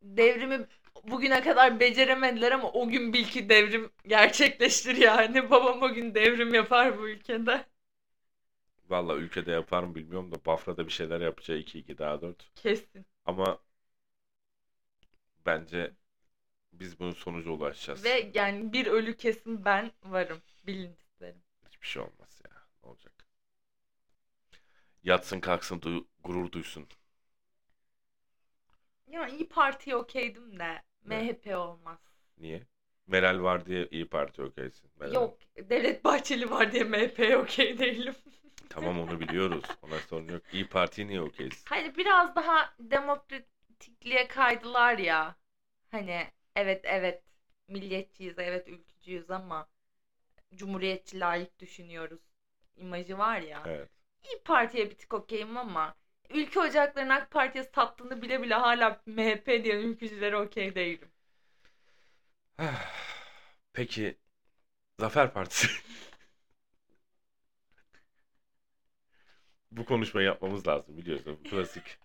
[0.02, 0.68] devrimi
[1.04, 5.50] bugüne kadar beceremediler ama o gün bil ki devrim gerçekleştir yani.
[5.52, 7.66] Babam o gün devrim yapar bu ülkede.
[8.90, 12.52] Vallahi ülkede yapar mı bilmiyorum da Bafra'da bir şeyler yapacağı 2-2 daha 4.
[12.56, 13.06] Kesin.
[13.26, 13.60] Ama
[15.46, 15.94] bence
[16.74, 18.06] biz bunun sonuca ulaşacağız.
[18.06, 20.42] Ve yani bir ölü kesin ben varım.
[20.68, 21.42] Bilin isterim.
[21.70, 22.35] Hiçbir şey olmaz
[22.86, 23.14] olacak?
[25.04, 26.88] Yatsın kalksın duy- gurur duysun.
[29.08, 30.84] Ya İyi Parti'ye okeydim de?
[31.04, 32.00] MHP olmaz.
[32.38, 32.64] Niye?
[33.08, 34.90] Meral var diye iyi Parti okeysin.
[35.00, 38.16] Meral- Yok Devlet Bahçeli var diye MHP'ye okey değilim.
[38.70, 39.64] Tamam onu biliyoruz.
[39.82, 40.42] Ona sorun yok.
[40.54, 41.64] İyi Parti'ye niye okeysin?
[41.70, 45.36] Hani biraz daha demokratikliğe kaydılar ya.
[45.92, 47.24] Hani evet evet
[47.68, 49.70] milliyetçiyiz, evet ülkücüyüz ama
[50.56, 52.22] cumhuriyetçi layık düşünüyoruz
[52.78, 53.64] imajı var ya.
[53.66, 53.90] Evet.
[54.24, 55.96] İyi Parti'ye bir tık okeyim ama
[56.30, 61.10] ülke ocaklarının AK Parti'ye sattığını bile bile hala MHP diye ülkücülere okey değilim.
[63.74, 64.18] Peki
[65.00, 65.68] Zafer Partisi.
[69.72, 71.40] Bu konuşmayı yapmamız lazım biliyorsun.
[71.46, 71.98] Bu klasik.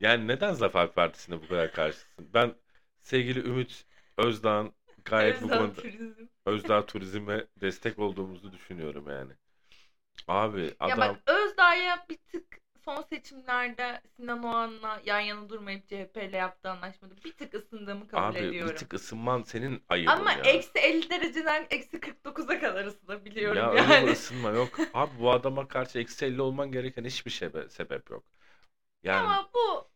[0.00, 2.28] Yani neden Zafer Partisi'ne bu kadar karşısın?
[2.34, 2.54] Ben
[3.02, 4.72] sevgili Ümit Özdağ'ın
[5.04, 6.26] gayet bu Özel konuda turizm.
[6.46, 9.32] Özdağ turizme destek olduğumuzu düşünüyorum yani.
[10.28, 16.16] Abi Ya adam bak Özdağ'a bir tık son seçimlerde Sinan Oğan'la yan yana durmayıp CHP
[16.28, 18.70] ile yaptığı anlaşmada bir tık ısındığımı kabul abi ediyorum.
[18.70, 20.38] bir tık ısınman senin ayıbın Ama ya.
[20.38, 24.06] eksi 50 dereceden eksi 49'a kadar ısınabiliyorum Ya öyle yani.
[24.06, 24.78] bir ısınma yok.
[24.94, 28.24] Abi bu adama karşı eksi 50 olman gereken hiçbir şey sebep yok.
[29.02, 29.88] Yani Ama bu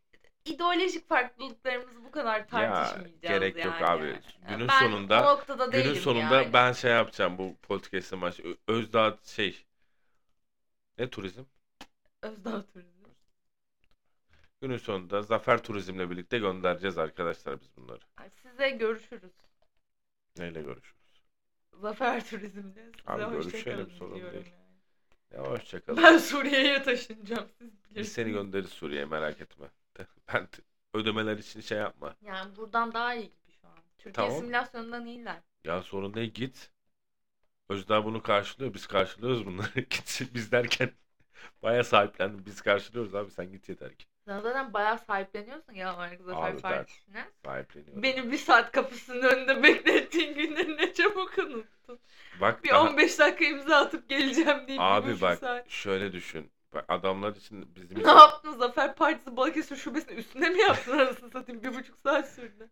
[0.45, 3.87] ideolojik farklılıklarımızı bu kadar tartışmayacağız gerek yok yani.
[3.87, 4.21] abi.
[4.49, 5.39] Günün ben sonunda-
[5.73, 6.53] günün sonunda yani.
[6.53, 8.43] ben şey yapacağım bu podcast'ın başı.
[8.43, 9.65] Ö- Özdağ şey
[10.99, 11.43] ne turizm?
[12.23, 13.05] Özdağ turizm.
[14.61, 18.01] Günün sonunda Zafer Turizm'le birlikte göndereceğiz arkadaşlar biz bunları.
[18.43, 19.33] Size görüşürüz.
[20.39, 21.23] Neyle görüşürüz?
[21.73, 22.85] Zafer turizmle.
[22.85, 24.25] Size Abi görüşelim, sorun değil.
[24.35, 24.45] yani.
[25.35, 26.03] Ya hoşçakalın.
[26.03, 28.13] Ben Suriye'ye taşınacağım siz Biz bilirsiniz.
[28.13, 29.67] seni göndeririz Suriye'ye merak etme.
[30.35, 30.49] Ben
[30.95, 32.17] ödemeler için şey yapma.
[32.23, 33.75] Yani buradan daha iyi gibi şu an.
[33.99, 34.39] Türkiye Tamam.
[34.41, 35.41] simülasyonundan iyiler.
[35.65, 36.71] Ya sorun değil git.
[37.69, 38.75] Özdağ bunu karşılıyor.
[38.75, 39.69] Biz karşılıyoruz bunları.
[39.91, 40.91] Gitsin biz derken
[41.63, 42.47] bayağı sahiplendim.
[42.47, 44.07] Biz karşılıyoruz abi sen git yeter ki.
[44.25, 47.25] Sen zaten bayağı sahipleniyorsun ya olarak Zafer Abi Partisi'ne.
[47.45, 48.03] Sahipleniyorum.
[48.03, 51.99] Beni bir saat kapısının önünde beklettiğin günleri ne çabuk unuttun.
[52.41, 55.69] Bak Bir daha- 15 dakika imza atıp geleceğim deyip bir abi buçuk bak saat.
[55.71, 56.51] şöyle düşün.
[56.75, 61.31] Bak adamlar için bizim Ne için yaptın Zafer Partisi Balıkesir şubesinin üstüne mi yaptın arasını
[61.31, 61.63] satayım?
[61.63, 62.71] Bir buçuk saat sürdü.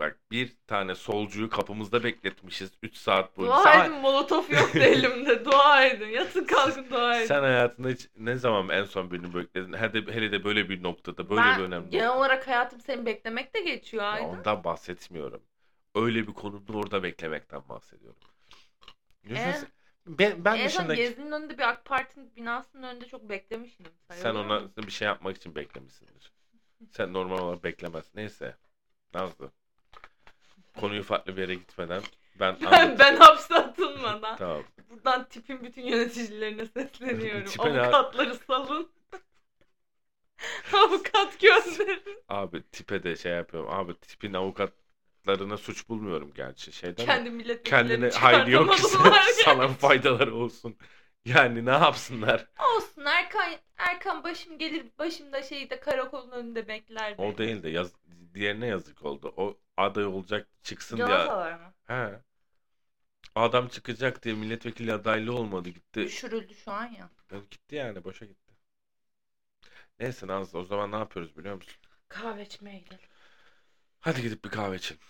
[0.00, 3.54] Bak bir tane solcuyu kapımızda bekletmişiz 3 saat boyunca.
[3.56, 5.44] Dua Sen- edin molotof yoktu elimde.
[5.44, 6.08] Dua edin.
[6.08, 7.26] Yatın kalkın dua edin.
[7.26, 9.72] Sen hayatında hiç ne zaman en son birini bekledin?
[9.72, 13.06] Hele de, hele de böyle bir noktada, böyle ben bir önemli genel olarak hayatım seni
[13.06, 14.26] beklemek de geçiyor Ya Aydın.
[14.28, 15.42] ondan bahsetmiyorum.
[15.94, 18.20] Öyle bir konumda orada beklemekten bahsediyorum.
[19.28, 19.66] Se-
[20.06, 23.86] ben, ben en son dışında Gezi'nin önünde bir AK Parti'nin binasının önünde çok beklemişim.
[24.12, 26.32] sen ona bir şey yapmak için beklemişsindir.
[26.90, 28.04] Sen normal olarak beklemez.
[28.14, 28.56] Neyse.
[29.14, 29.50] Nazlı.
[30.80, 32.02] Konuyu farklı bir yere gitmeden
[32.40, 34.36] ben Ben, ben hapse atılmadan.
[34.36, 34.62] Tamam.
[34.90, 37.44] Buradan tipin bütün yöneticilerine sesleniyorum.
[37.44, 38.90] Tipe Avukatları salın.
[40.72, 42.22] Avukat gönderin.
[42.28, 43.70] Abi tipe de şey yapıyorum.
[43.72, 46.72] Abi tipin avukatlarına suç bulmuyorum gerçi.
[46.72, 48.82] Şeyden Kendi milletvekillerini kendine hayli yok ki
[49.44, 50.76] sana faydaları olsun.
[51.24, 52.46] Yani ne yapsınlar?
[52.76, 57.14] Olsun Erkan, Erkan başım gelir başımda şeyde karakolun önünde bekler.
[57.18, 57.92] O değil de yaz,
[58.34, 59.34] diğerine yazık oldu.
[59.36, 61.06] O aday olacak çıksın diye.
[61.06, 61.74] Canavar mı?
[61.86, 62.20] He.
[63.34, 66.00] Adam çıkacak diye milletvekili adaylığı olmadı gitti.
[66.00, 67.10] Düşürüldü şu an ya.
[67.50, 68.52] Gitti yani boşa gitti.
[70.00, 71.74] Neyse Nazlı o zaman ne yapıyoruz biliyor musun?
[72.08, 73.08] Kahve içmeye gidelim.
[74.00, 75.00] Hadi gidip bir kahve içelim.